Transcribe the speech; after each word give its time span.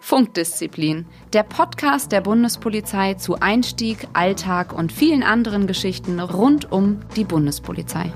Funkdisziplin, 0.00 1.06
der 1.32 1.44
Podcast 1.44 2.10
der 2.10 2.20
Bundespolizei 2.20 3.14
zu 3.14 3.38
Einstieg, 3.38 4.08
Alltag 4.12 4.72
und 4.72 4.90
vielen 4.90 5.22
anderen 5.22 5.66
Geschichten 5.68 6.18
rund 6.18 6.72
um 6.72 7.00
die 7.14 7.24
Bundespolizei. 7.24 8.12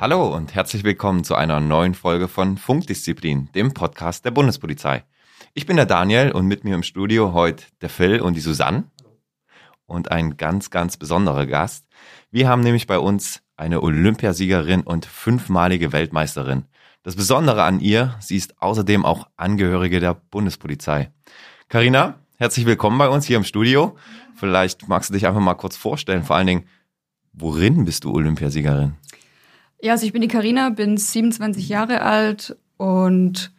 Hallo 0.00 0.32
und 0.32 0.54
herzlich 0.54 0.84
willkommen 0.84 1.24
zu 1.24 1.34
einer 1.34 1.58
neuen 1.58 1.94
Folge 1.94 2.28
von 2.28 2.56
Funkdisziplin, 2.56 3.50
dem 3.56 3.74
Podcast 3.74 4.24
der 4.24 4.30
Bundespolizei. 4.30 5.02
Ich 5.54 5.66
bin 5.66 5.76
der 5.76 5.86
Daniel 5.86 6.30
und 6.30 6.46
mit 6.46 6.62
mir 6.62 6.76
im 6.76 6.84
Studio 6.84 7.32
heute 7.32 7.64
der 7.80 7.88
Phil 7.88 8.20
und 8.20 8.34
die 8.34 8.40
Susanne 8.40 8.84
und 9.88 10.12
ein 10.12 10.36
ganz, 10.36 10.70
ganz 10.70 10.96
besonderer 10.96 11.46
Gast. 11.46 11.86
Wir 12.30 12.48
haben 12.48 12.62
nämlich 12.62 12.86
bei 12.86 12.98
uns 12.98 13.42
eine 13.56 13.82
Olympiasiegerin 13.82 14.82
und 14.82 15.06
fünfmalige 15.06 15.92
Weltmeisterin. 15.92 16.64
Das 17.02 17.16
Besondere 17.16 17.64
an 17.64 17.80
ihr, 17.80 18.14
sie 18.20 18.36
ist 18.36 18.60
außerdem 18.62 19.04
auch 19.04 19.28
Angehörige 19.36 19.98
der 19.98 20.14
Bundespolizei. 20.14 21.10
Karina, 21.68 22.20
herzlich 22.36 22.66
willkommen 22.66 22.98
bei 22.98 23.08
uns 23.08 23.26
hier 23.26 23.36
im 23.36 23.44
Studio. 23.44 23.96
Vielleicht 24.36 24.88
magst 24.88 25.10
du 25.10 25.14
dich 25.14 25.26
einfach 25.26 25.40
mal 25.40 25.54
kurz 25.54 25.76
vorstellen, 25.76 26.22
vor 26.22 26.36
allen 26.36 26.46
Dingen, 26.46 26.64
worin 27.32 27.84
bist 27.84 28.04
du 28.04 28.12
Olympiasiegerin? 28.12 28.94
Ja, 29.80 29.92
also 29.92 30.06
ich 30.06 30.12
bin 30.12 30.22
die 30.22 30.28
Karina, 30.28 30.70
bin 30.70 30.96
27 30.96 31.68
Jahre 31.68 32.02
alt 32.02 32.56
und 32.76 33.52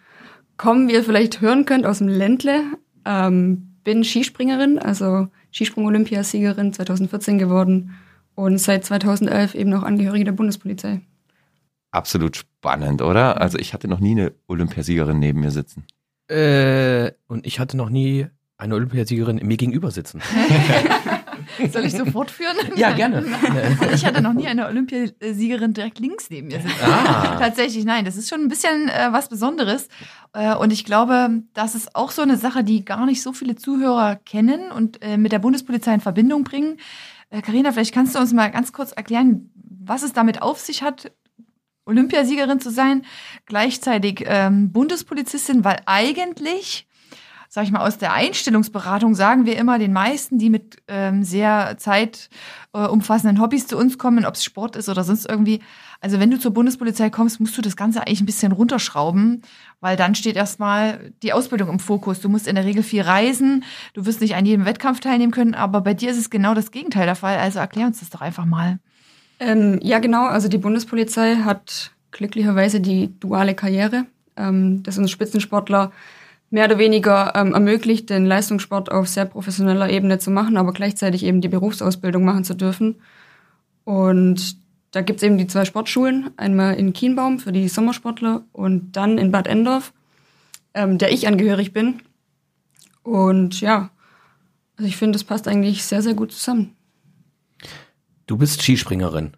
komme, 0.57 0.87
wie 0.87 0.93
ihr 0.93 1.03
vielleicht 1.03 1.41
hören 1.41 1.65
könnt, 1.65 1.85
aus 1.85 1.99
dem 1.99 2.07
Ländle. 2.07 2.61
Ähm, 3.05 3.68
bin 3.89 4.03
Skispringerin, 4.03 4.77
also 4.77 5.29
Skisprung-Olympiasiegerin 5.51 6.73
2014 6.73 7.39
geworden 7.39 7.95
und 8.35 8.59
seit 8.59 8.85
2011 8.85 9.55
eben 9.55 9.73
auch 9.73 9.81
Angehörige 9.81 10.25
der 10.25 10.31
Bundespolizei. 10.31 11.01
Absolut 11.89 12.37
spannend, 12.37 13.01
oder? 13.01 13.41
Also 13.41 13.57
ich 13.57 13.73
hatte 13.73 13.87
noch 13.87 13.99
nie 13.99 14.11
eine 14.11 14.33
Olympiasiegerin 14.45 15.17
neben 15.17 15.39
mir 15.39 15.49
sitzen. 15.49 15.87
Äh, 16.27 17.13
und 17.25 17.47
ich 17.47 17.59
hatte 17.59 17.77
noch 17.77 17.89
nie 17.89 18.27
eine 18.57 18.75
Olympiasiegerin 18.75 19.37
mir 19.37 19.57
gegenüber 19.57 19.89
sitzen. 19.89 20.21
Soll 21.71 21.85
ich 21.85 21.93
so 21.93 22.05
fortführen? 22.05 22.55
Ja, 22.75 22.91
gerne. 22.91 23.25
Ich 23.93 24.05
hatte 24.05 24.21
noch 24.21 24.33
nie 24.33 24.47
eine 24.47 24.67
Olympiasiegerin 24.67 25.73
direkt 25.73 25.99
links 25.99 26.29
neben 26.29 26.47
mir 26.47 26.61
sitzen. 26.61 26.75
Ah. 26.83 27.37
Tatsächlich, 27.39 27.85
nein, 27.85 28.05
das 28.05 28.17
ist 28.17 28.29
schon 28.29 28.41
ein 28.41 28.47
bisschen 28.47 28.89
äh, 28.89 29.09
was 29.11 29.29
Besonderes. 29.29 29.87
Äh, 30.33 30.55
und 30.55 30.71
ich 30.71 30.85
glaube, 30.85 31.43
das 31.53 31.75
ist 31.75 31.95
auch 31.95 32.11
so 32.11 32.21
eine 32.21 32.37
Sache, 32.37 32.63
die 32.63 32.85
gar 32.85 33.05
nicht 33.05 33.21
so 33.21 33.33
viele 33.33 33.55
Zuhörer 33.55 34.15
kennen 34.15 34.71
und 34.71 35.01
äh, 35.01 35.17
mit 35.17 35.31
der 35.31 35.39
Bundespolizei 35.39 35.93
in 35.93 36.01
Verbindung 36.01 36.43
bringen. 36.43 36.77
Carina, 37.43 37.71
vielleicht 37.71 37.93
kannst 37.93 38.15
du 38.15 38.19
uns 38.19 38.33
mal 38.33 38.49
ganz 38.49 38.73
kurz 38.73 38.91
erklären, 38.91 39.51
was 39.53 40.01
es 40.01 40.13
damit 40.13 40.41
auf 40.41 40.59
sich 40.59 40.81
hat, 40.81 41.11
Olympiasiegerin 41.85 42.59
zu 42.59 42.71
sein, 42.71 43.03
gleichzeitig 43.45 44.23
ähm, 44.25 44.71
Bundespolizistin, 44.71 45.63
weil 45.63 45.81
eigentlich 45.85 46.87
sag 47.51 47.63
ich 47.63 47.71
mal, 47.71 47.85
aus 47.85 47.97
der 47.97 48.13
Einstellungsberatung 48.13 49.15
sagen 49.15 49.47
wir 49.47 49.57
immer 49.57 49.79
den 49.79 49.91
meisten, 49.91 50.37
die 50.37 50.51
mit 50.51 50.77
ähm, 50.87 51.23
sehr 51.23 51.77
zeitumfassenden 51.79 53.41
Hobbys 53.41 53.65
zu 53.65 53.75
uns 53.75 53.97
kommen, 53.97 54.23
ob 54.23 54.35
es 54.35 54.43
Sport 54.43 54.75
ist 54.75 54.87
oder 54.87 55.03
sonst 55.03 55.27
irgendwie. 55.27 55.59
Also 55.99 56.19
wenn 56.19 56.29
du 56.29 56.39
zur 56.39 56.53
Bundespolizei 56.53 57.09
kommst, 57.09 57.39
musst 57.39 57.57
du 57.57 57.63
das 57.63 57.75
Ganze 57.75 58.01
eigentlich 58.01 58.21
ein 58.21 58.27
bisschen 58.27 58.51
runterschrauben, 58.51 59.41
weil 59.81 59.97
dann 59.97 60.13
steht 60.13 60.35
erstmal 60.35 61.11
die 61.23 61.33
Ausbildung 61.33 61.69
im 61.69 61.79
Fokus. 61.79 62.21
Du 62.21 62.29
musst 62.29 62.47
in 62.47 62.53
der 62.53 62.65
Regel 62.65 62.83
viel 62.83 63.01
reisen, 63.01 63.63
du 63.93 64.05
wirst 64.05 64.21
nicht 64.21 64.35
an 64.35 64.45
jedem 64.45 64.65
Wettkampf 64.65 64.99
teilnehmen 64.99 65.31
können, 65.31 65.55
aber 65.55 65.81
bei 65.81 65.95
dir 65.95 66.11
ist 66.11 66.19
es 66.19 66.29
genau 66.29 66.53
das 66.53 66.69
Gegenteil 66.69 67.07
der 67.07 67.15
Fall. 67.15 67.37
Also 67.37 67.57
erklär 67.57 67.87
uns 67.87 67.99
das 67.99 68.11
doch 68.11 68.21
einfach 68.21 68.45
mal. 68.45 68.77
Ähm, 69.39 69.79
ja, 69.81 69.97
genau. 69.97 70.27
Also 70.27 70.49
die 70.49 70.59
Bundespolizei 70.59 71.37
hat 71.37 71.91
glücklicherweise 72.11 72.79
die 72.79 73.19
duale 73.19 73.55
Karriere, 73.55 74.05
ähm, 74.37 74.83
dass 74.83 74.99
uns 74.99 75.09
Spitzensportler 75.09 75.91
mehr 76.49 76.65
oder 76.65 76.77
weniger 76.77 77.33
ähm, 77.35 77.53
ermöglicht, 77.53 78.09
den 78.09 78.25
Leistungssport 78.25 78.91
auf 78.91 79.07
sehr 79.07 79.25
professioneller 79.25 79.89
Ebene 79.89 80.19
zu 80.19 80.31
machen, 80.31 80.57
aber 80.57 80.73
gleichzeitig 80.73 81.23
eben 81.23 81.41
die 81.41 81.47
Berufsausbildung 81.47 82.23
machen 82.23 82.43
zu 82.43 82.55
dürfen. 82.55 82.95
Und 83.83 84.57
da 84.91 85.01
gibt's 85.01 85.23
eben 85.23 85.37
die 85.37 85.47
zwei 85.47 85.65
Sportschulen, 85.65 86.31
einmal 86.37 86.75
in 86.75 86.93
Kienbaum 86.93 87.39
für 87.39 87.51
die 87.51 87.67
Sommersportler 87.67 88.43
und 88.51 88.93
dann 88.93 89.17
in 89.17 89.31
Bad 89.31 89.47
Endorf, 89.47 89.93
ähm, 90.73 90.97
der 90.97 91.11
ich 91.11 91.27
angehörig 91.27 91.73
bin. 91.73 92.01
Und 93.03 93.61
ja, 93.61 93.91
also 94.77 94.87
ich 94.87 94.97
finde, 94.97 95.13
das 95.13 95.23
passt 95.23 95.47
eigentlich 95.47 95.83
sehr, 95.83 96.01
sehr 96.01 96.15
gut 96.15 96.31
zusammen. 96.31 96.75
Du 98.25 98.37
bist 98.37 98.61
Skispringerin. 98.61 99.33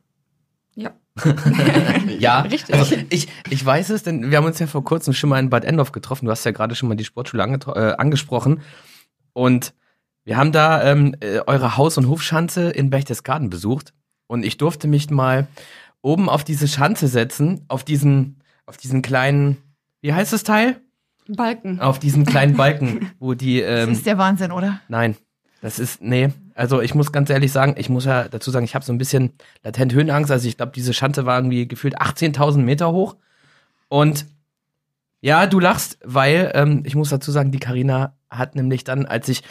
Ja. 2.20 2.42
Richtig. 2.42 2.76
Also 2.76 2.96
ich, 3.10 3.28
ich 3.50 3.66
weiß 3.66 3.90
es, 3.90 4.04
denn 4.04 4.30
wir 4.30 4.38
haben 4.38 4.46
uns 4.46 4.60
ja 4.60 4.68
vor 4.68 4.84
kurzem 4.84 5.14
schon 5.14 5.30
mal 5.30 5.40
in 5.40 5.50
Bad 5.50 5.66
Endorf 5.66 5.92
getroffen. 5.92 6.26
Du 6.26 6.32
hast 6.32 6.44
ja 6.46 6.52
gerade 6.52 6.76
schon 6.76 6.90
mal 6.90 6.96
die 6.96 7.06
Sportschule 7.06 7.44
ange 7.44 7.60
äh, 7.76 7.94
angesprochen. 7.98 8.62
Und 9.34 9.74
wir 10.24 10.38
haben 10.38 10.52
da 10.52 10.84
ähm, 10.84 11.16
äh, 11.20 11.40
eure 11.48 11.78
Haus- 11.78 11.98
und 11.98 12.08
Hofschanze 12.08 12.70
in 12.70 12.90
Berchtesgaden 12.90 13.50
besucht. 13.50 13.94
Und 14.28 14.44
ich 14.46 14.58
durfte 14.58 14.88
mich 14.88 15.10
mal 15.10 15.48
oben 16.02 16.30
auf 16.30 16.44
diese 16.44 16.68
Schanze 16.68 17.08
setzen, 17.08 17.66
auf 17.68 17.84
diesen, 17.84 18.42
auf 18.66 18.78
diesen 18.78 19.02
kleinen, 19.02 19.58
wie 20.02 20.14
heißt 20.14 20.32
das 20.34 20.44
Teil? 20.44 20.80
Balken. 21.28 21.80
Auf 21.80 22.00
diesen 22.00 22.26
kleinen 22.26 22.56
Balken, 22.58 23.12
wo 23.20 23.34
die. 23.34 23.62
Ähm, 23.62 23.90
Das 23.90 23.98
ist 24.00 24.06
der 24.06 24.18
Wahnsinn, 24.18 24.52
oder? 24.52 24.80
Nein, 24.88 25.16
das 25.62 25.80
ist, 25.80 26.02
nee. 26.02 26.30
Also 26.54 26.82
ich 26.82 26.96
muss 26.96 27.12
ganz 27.12 27.30
ehrlich 27.30 27.52
sagen, 27.52 27.76
ich 27.78 27.90
muss 27.90 28.06
ja 28.06 28.28
dazu 28.28 28.52
sagen, 28.52 28.66
ich 28.66 28.76
habe 28.76 28.86
so 28.86 28.94
ein 28.94 28.98
bisschen 28.98 29.34
latent 29.64 29.94
Höhenangst. 29.94 30.32
Also 30.32 30.48
ich 30.48 30.58
glaube, 30.58 30.72
diese 30.74 30.94
Schanze 30.94 31.26
war 31.26 31.38
irgendwie 31.38 31.68
gefühlt 31.68 32.00
18.000 32.00 32.58
Meter 32.58 32.92
hoch. 32.92 33.16
Und 33.88 34.26
ja, 35.22 35.46
du 35.48 35.60
lachst, 35.60 36.00
weil 36.04 36.52
ähm, 36.56 36.84
ich 36.86 36.96
muss 36.96 37.10
dazu 37.10 37.32
sagen, 37.32 37.52
die 37.52 37.60
Karina 37.60 38.16
hat 38.30 38.56
nämlich 38.56 38.84
dann, 38.84 39.06
als 39.06 39.30
ich 39.30 39.44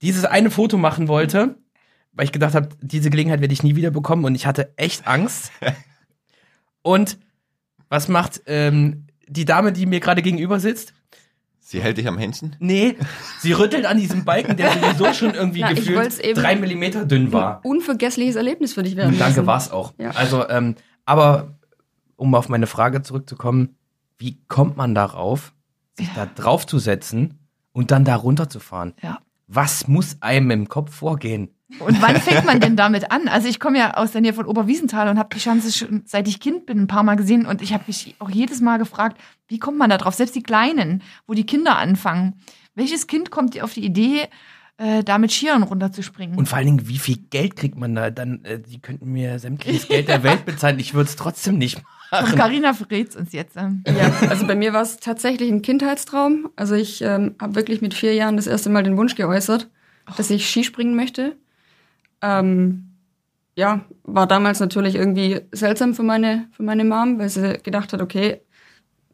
dieses 0.00 0.24
eine 0.24 0.50
Foto 0.50 0.76
machen 0.76 1.08
wollte, 1.08 1.56
weil 2.12 2.24
ich 2.24 2.32
gedacht 2.32 2.54
habe, 2.54 2.70
diese 2.80 3.10
Gelegenheit 3.10 3.40
werde 3.40 3.54
ich 3.54 3.62
nie 3.62 3.76
wieder 3.76 3.90
bekommen 3.90 4.24
und 4.24 4.34
ich 4.34 4.46
hatte 4.46 4.72
echt 4.76 5.06
Angst. 5.06 5.52
und 6.82 7.18
was 7.88 8.08
macht 8.08 8.42
ähm, 8.46 9.06
die 9.28 9.44
Dame, 9.44 9.72
die 9.72 9.86
mir 9.86 10.00
gerade 10.00 10.22
gegenüber 10.22 10.58
sitzt? 10.58 10.94
Sie 11.72 11.82
hält 11.82 11.96
dich 11.96 12.06
am 12.06 12.18
Händchen? 12.18 12.54
Nee, 12.58 12.96
sie 13.40 13.52
rüttelt 13.52 13.86
an 13.86 13.96
diesem 13.96 14.24
Balken, 14.26 14.56
der 14.58 14.72
sowieso 14.72 15.12
schon 15.14 15.34
irgendwie 15.34 15.62
Na, 15.62 15.72
gefühlt 15.72 16.18
eben- 16.20 16.38
drei 16.40 16.54
Millimeter 16.54 17.06
dünn 17.06 17.32
war. 17.32 17.60
Unvergessliches 17.64 18.36
Erlebnis 18.36 18.74
für 18.74 18.82
dich 18.82 18.94
werden 18.94 19.18
Danke, 19.18 19.36
lassen. 19.36 19.46
war's 19.46 19.70
auch. 19.72 19.94
Ja. 19.98 20.10
Also, 20.10 20.46
ähm, 20.50 20.74
aber 21.06 21.54
um 22.16 22.34
auf 22.34 22.48
meine 22.50 22.66
Frage 22.66 23.00
zurückzukommen, 23.02 23.76
wie 24.18 24.38
kommt 24.48 24.76
man 24.76 24.94
darauf, 24.94 25.54
sich 25.96 26.10
da 26.14 26.26
drauf 26.26 26.66
zu 26.66 26.78
setzen 26.78 27.38
und 27.72 27.90
dann 27.90 28.04
da 28.04 28.16
runterzufahren? 28.16 28.92
Ja. 29.02 29.18
Was 29.48 29.88
muss 29.88 30.18
einem 30.20 30.50
im 30.50 30.68
Kopf 30.68 30.94
vorgehen? 30.94 31.48
Und 31.78 32.00
wann 32.02 32.16
fängt 32.16 32.44
man 32.44 32.60
denn 32.60 32.76
damit 32.76 33.10
an? 33.10 33.28
Also 33.28 33.48
ich 33.48 33.60
komme 33.60 33.78
ja 33.78 33.94
aus 33.94 34.12
der 34.12 34.20
Nähe 34.20 34.34
von 34.34 34.46
Oberwiesenthal 34.46 35.08
und 35.08 35.18
habe 35.18 35.34
die 35.34 35.40
Schanze 35.40 35.72
schon 35.72 36.02
seit 36.06 36.28
ich 36.28 36.40
Kind 36.40 36.66
bin 36.66 36.80
ein 36.80 36.86
paar 36.86 37.02
Mal 37.02 37.16
gesehen 37.16 37.46
und 37.46 37.62
ich 37.62 37.72
habe 37.72 37.84
mich 37.86 38.14
auch 38.18 38.30
jedes 38.30 38.60
Mal 38.60 38.78
gefragt, 38.78 39.20
wie 39.48 39.58
kommt 39.58 39.78
man 39.78 39.90
da 39.90 39.98
drauf? 39.98 40.14
Selbst 40.14 40.34
die 40.34 40.42
Kleinen, 40.42 41.02
wo 41.26 41.34
die 41.34 41.46
Kinder 41.46 41.76
anfangen. 41.76 42.34
Welches 42.74 43.06
Kind 43.06 43.30
kommt 43.30 43.60
auf 43.60 43.74
die 43.74 43.84
Idee, 43.84 44.28
äh, 44.78 45.04
da 45.04 45.18
mit 45.18 45.30
Skiern 45.30 45.62
runterzuspringen? 45.62 46.36
Und 46.36 46.48
vor 46.48 46.58
allen 46.58 46.66
Dingen, 46.66 46.88
wie 46.88 46.98
viel 46.98 47.18
Geld 47.30 47.56
kriegt 47.56 47.76
man 47.76 47.94
da? 47.94 48.10
Dann, 48.10 48.44
äh, 48.44 48.58
die 48.60 48.80
könnten 48.80 49.12
mir 49.12 49.38
sämtliches 49.38 49.88
Geld 49.88 50.08
der 50.08 50.22
Welt 50.22 50.44
bezahlen. 50.44 50.78
Ich 50.78 50.94
würde 50.94 51.08
es 51.08 51.16
trotzdem 51.16 51.58
nicht 51.58 51.76
Und 51.76 51.84
machen. 52.10 52.36
Carina 52.36 52.72
verrät's 52.72 53.14
uns 53.14 53.32
jetzt. 53.32 53.56
Ähm. 53.56 53.84
Ja, 53.86 54.12
also 54.28 54.46
bei 54.46 54.54
mir 54.54 54.72
war 54.72 54.82
es 54.82 54.96
tatsächlich 54.96 55.50
ein 55.50 55.62
Kindheitstraum. 55.62 56.48
Also 56.56 56.74
ich 56.74 57.02
ähm, 57.02 57.34
habe 57.40 57.54
wirklich 57.54 57.82
mit 57.82 57.94
vier 57.94 58.14
Jahren 58.14 58.36
das 58.36 58.46
erste 58.46 58.70
Mal 58.70 58.82
den 58.82 58.96
Wunsch 58.96 59.14
geäußert, 59.14 59.68
dass 60.16 60.30
ich 60.30 60.48
Skispringen 60.48 60.96
möchte. 60.96 61.36
Ähm, 62.22 62.88
ja, 63.54 63.84
war 64.04 64.26
damals 64.26 64.60
natürlich 64.60 64.94
irgendwie 64.94 65.40
seltsam 65.52 65.94
für 65.94 66.02
meine, 66.02 66.48
für 66.52 66.62
meine 66.62 66.84
Mom, 66.84 67.18
weil 67.18 67.28
sie 67.28 67.58
gedacht 67.62 67.92
hat, 67.92 68.00
okay, 68.00 68.40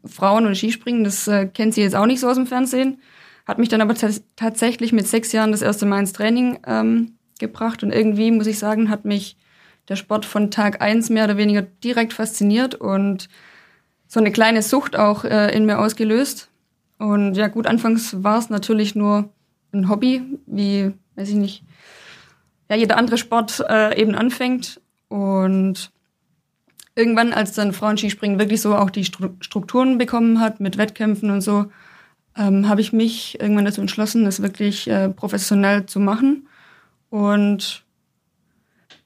Frauen 0.05 0.45
und 0.45 0.55
Skispringen, 0.55 1.03
das 1.03 1.27
äh, 1.27 1.47
kennt 1.47 1.73
sie 1.73 1.81
jetzt 1.81 1.95
auch 1.95 2.05
nicht 2.05 2.21
so 2.21 2.29
aus 2.29 2.37
dem 2.37 2.47
Fernsehen. 2.47 3.01
Hat 3.45 3.57
mich 3.57 3.67
dann 3.67 3.81
aber 3.81 3.95
tats- 3.95 4.23
tatsächlich 4.35 4.93
mit 4.93 5.07
sechs 5.07 5.31
Jahren 5.31 5.51
das 5.51 5.61
erste 5.61 5.85
Mal 5.85 5.99
ins 5.99 6.13
Training 6.13 6.59
ähm, 6.65 7.15
gebracht 7.39 7.83
und 7.83 7.91
irgendwie, 7.91 8.31
muss 8.31 8.47
ich 8.47 8.59
sagen, 8.59 8.89
hat 8.89 9.03
mich 9.05 9.35
der 9.89 9.95
Sport 9.95 10.25
von 10.25 10.51
Tag 10.51 10.81
eins 10.81 11.09
mehr 11.09 11.25
oder 11.25 11.37
weniger 11.37 11.63
direkt 11.63 12.13
fasziniert 12.13 12.75
und 12.75 13.27
so 14.07 14.19
eine 14.19 14.31
kleine 14.31 14.61
Sucht 14.61 14.95
auch 14.95 15.25
äh, 15.25 15.53
in 15.55 15.65
mir 15.65 15.79
ausgelöst. 15.79 16.49
Und 16.97 17.35
ja, 17.35 17.47
gut, 17.47 17.67
anfangs 17.67 18.23
war 18.23 18.37
es 18.39 18.49
natürlich 18.49 18.95
nur 18.95 19.29
ein 19.71 19.89
Hobby, 19.89 20.21
wie, 20.45 20.91
weiß 21.15 21.29
ich 21.29 21.35
nicht, 21.35 21.63
ja, 22.69 22.75
jeder 22.75 22.97
andere 22.97 23.17
Sport 23.17 23.63
äh, 23.67 23.99
eben 23.99 24.15
anfängt. 24.15 24.79
Und 25.07 25.91
irgendwann, 26.95 27.33
als 27.33 27.53
dann 27.53 27.73
Frauenskispringen 27.73 28.39
wirklich 28.39 28.61
so 28.61 28.75
auch 28.75 28.91
die 28.91 29.05
Stru 29.05 29.29
Strukturen 29.41 29.97
bekommen 29.97 30.39
hat 30.39 30.59
mit 30.59 30.77
Wettkämpfen 30.77 31.31
und 31.31 31.41
so, 31.41 31.65
ähm, 32.37 32.69
habe 32.69 32.81
ich 32.81 32.93
mich 32.93 33.39
irgendwann 33.39 33.65
dazu 33.65 33.81
entschlossen, 33.81 34.23
das 34.23 34.41
wirklich 34.41 34.87
äh, 34.87 35.09
professionell 35.09 35.87
zu 35.87 35.99
machen. 35.99 36.47
Und 37.09 37.83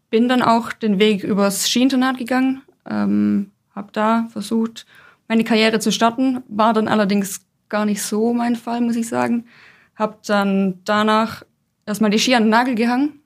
bin 0.10 0.28
dann 0.28 0.42
auch 0.42 0.74
den 0.74 1.00
Weg 1.00 1.24
übers 1.24 1.70
Skiinternat 1.70 2.18
gegangen, 2.18 2.62
ähm, 2.88 3.52
habe 3.74 3.92
da 3.94 4.28
versucht, 4.32 4.86
meine 5.30 5.46
Karriere 5.46 5.80
zu 5.80 5.92
starten, 5.92 6.44
war 6.50 6.74
dann 6.74 6.90
allerdings 6.90 7.46
gar 7.70 7.86
nicht 7.86 8.02
so 8.04 8.34
mein 8.34 8.58
Fall, 8.58 8.82
muss 8.82 8.98
ich 8.98 9.08
sagen. 9.08 9.46
Hab 9.96 10.22
dann 10.24 10.82
danach 10.84 11.44
erstmal 11.86 12.12
die 12.12 12.20
Ski 12.20 12.36
an 12.36 12.44
den 12.44 12.50
Nagel 12.50 12.76
gehangen 12.76 13.23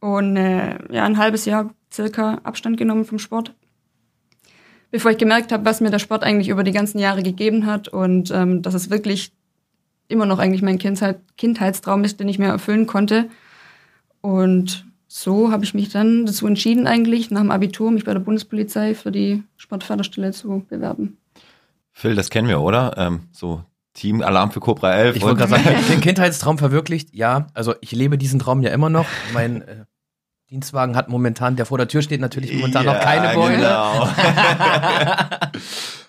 und 0.00 0.36
äh, 0.36 0.78
ja, 0.92 1.04
ein 1.04 1.18
halbes 1.18 1.44
Jahr 1.44 1.70
circa 1.92 2.40
Abstand 2.42 2.76
genommen 2.76 3.04
vom 3.04 3.18
Sport. 3.18 3.54
Bevor 4.90 5.12
ich 5.12 5.18
gemerkt 5.18 5.52
habe, 5.52 5.64
was 5.64 5.80
mir 5.80 5.90
der 5.90 6.00
Sport 6.00 6.24
eigentlich 6.24 6.48
über 6.48 6.64
die 6.64 6.72
ganzen 6.72 6.98
Jahre 6.98 7.22
gegeben 7.22 7.66
hat 7.66 7.88
und 7.88 8.30
ähm, 8.32 8.62
dass 8.62 8.74
es 8.74 8.90
wirklich 8.90 9.32
immer 10.08 10.26
noch 10.26 10.40
eigentlich 10.40 10.62
mein 10.62 10.78
Kindheit, 10.78 11.20
Kindheitstraum 11.36 12.02
ist, 12.02 12.18
den 12.18 12.28
ich 12.28 12.38
mir 12.38 12.48
erfüllen 12.48 12.86
konnte. 12.86 13.30
Und 14.20 14.84
so 15.06 15.52
habe 15.52 15.64
ich 15.64 15.74
mich 15.74 15.90
dann 15.90 16.26
dazu 16.26 16.46
entschieden, 16.46 16.86
eigentlich 16.86 17.30
nach 17.30 17.40
dem 17.40 17.52
Abitur 17.52 17.90
mich 17.90 18.04
bei 18.04 18.12
der 18.12 18.20
Bundespolizei 18.20 18.94
für 18.94 19.12
die 19.12 19.44
Sportförderstelle 19.56 20.32
zu 20.32 20.66
bewerben. 20.68 21.18
Phil, 21.92 22.14
das 22.14 22.30
kennen 22.30 22.48
wir, 22.48 22.60
oder? 22.60 22.94
Ähm, 22.96 23.20
so 23.30 23.64
Team 23.94 24.22
Alarm 24.22 24.50
für 24.50 24.60
Cobra 24.60 24.92
11. 24.94 25.16
Ich 25.16 25.22
wollte 25.22 25.38
gerade 25.38 25.50
sagen, 25.50 25.84
den 25.90 26.00
Kindheitstraum 26.00 26.58
verwirklicht. 26.58 27.14
Ja, 27.14 27.48
also 27.54 27.74
ich 27.80 27.92
lebe 27.92 28.18
diesen 28.18 28.38
Traum 28.38 28.62
ja 28.62 28.70
immer 28.70 28.90
noch. 28.90 29.06
Mein 29.32 29.62
äh, 29.62 29.84
Dienstwagen 30.50 30.96
hat 30.96 31.08
momentan, 31.08 31.56
der 31.56 31.66
vor 31.66 31.78
der 31.78 31.88
Tür 31.88 32.02
steht, 32.02 32.20
natürlich 32.20 32.52
momentan 32.52 32.84
ja, 32.84 32.92
noch 32.92 33.00
keine 33.00 33.34
Beule. 33.34 33.56
Genau. 33.56 34.08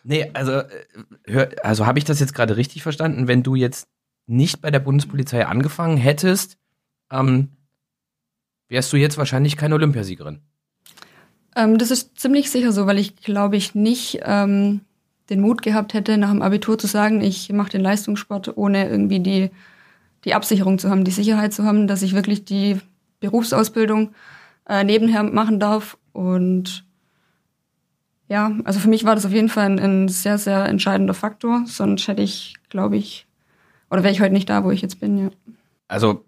nee, 0.03 0.29
also, 0.33 0.51
äh, 0.51 0.67
hör, 1.25 1.49
also 1.63 1.85
habe 1.85 1.99
ich 1.99 2.05
das 2.05 2.19
jetzt 2.19 2.33
gerade 2.33 2.57
richtig 2.57 2.83
verstanden? 2.83 3.27
Wenn 3.27 3.43
du 3.43 3.55
jetzt 3.55 3.87
nicht 4.27 4.61
bei 4.61 4.71
der 4.71 4.79
Bundespolizei 4.79 5.45
angefangen 5.45 5.97
hättest, 5.97 6.57
ähm, 7.11 7.49
wärst 8.67 8.91
du 8.93 8.97
jetzt 8.97 9.17
wahrscheinlich 9.17 9.57
keine 9.57 9.75
Olympiasiegerin. 9.75 10.41
Ähm, 11.55 11.77
das 11.77 11.91
ist 11.91 12.19
ziemlich 12.19 12.49
sicher 12.49 12.71
so, 12.71 12.87
weil 12.87 12.97
ich 12.97 13.17
glaube 13.17 13.57
ich 13.57 13.75
nicht 13.75 14.21
ähm, 14.23 14.81
den 15.31 15.41
Mut 15.41 15.61
gehabt 15.61 15.93
hätte, 15.93 16.17
nach 16.17 16.29
dem 16.29 16.41
Abitur 16.41 16.77
zu 16.77 16.87
sagen, 16.87 17.21
ich 17.21 17.51
mache 17.51 17.71
den 17.71 17.81
Leistungssport, 17.81 18.57
ohne 18.57 18.89
irgendwie 18.89 19.21
die, 19.21 19.49
die 20.25 20.33
Absicherung 20.33 20.77
zu 20.77 20.89
haben, 20.89 21.05
die 21.05 21.11
Sicherheit 21.11 21.53
zu 21.53 21.63
haben, 21.63 21.87
dass 21.87 22.01
ich 22.01 22.13
wirklich 22.13 22.45
die 22.45 22.79
Berufsausbildung 23.21 24.13
äh, 24.67 24.83
nebenher 24.83 25.23
machen 25.23 25.59
darf. 25.59 25.97
Und 26.11 26.85
ja, 28.27 28.51
also 28.65 28.79
für 28.79 28.89
mich 28.89 29.05
war 29.05 29.15
das 29.15 29.25
auf 29.25 29.31
jeden 29.31 29.49
Fall 29.49 29.65
ein, 29.65 29.79
ein 29.79 30.07
sehr, 30.09 30.37
sehr 30.37 30.65
entscheidender 30.65 31.13
Faktor. 31.13 31.63
Sonst 31.65 32.07
hätte 32.07 32.21
ich, 32.21 32.55
glaube 32.69 32.97
ich, 32.97 33.25
oder 33.89 34.03
wäre 34.03 34.13
ich 34.13 34.21
heute 34.21 34.33
nicht 34.33 34.49
da, 34.49 34.63
wo 34.63 34.71
ich 34.71 34.81
jetzt 34.81 34.99
bin, 34.99 35.17
ja. 35.17 35.29
Also, 35.87 36.25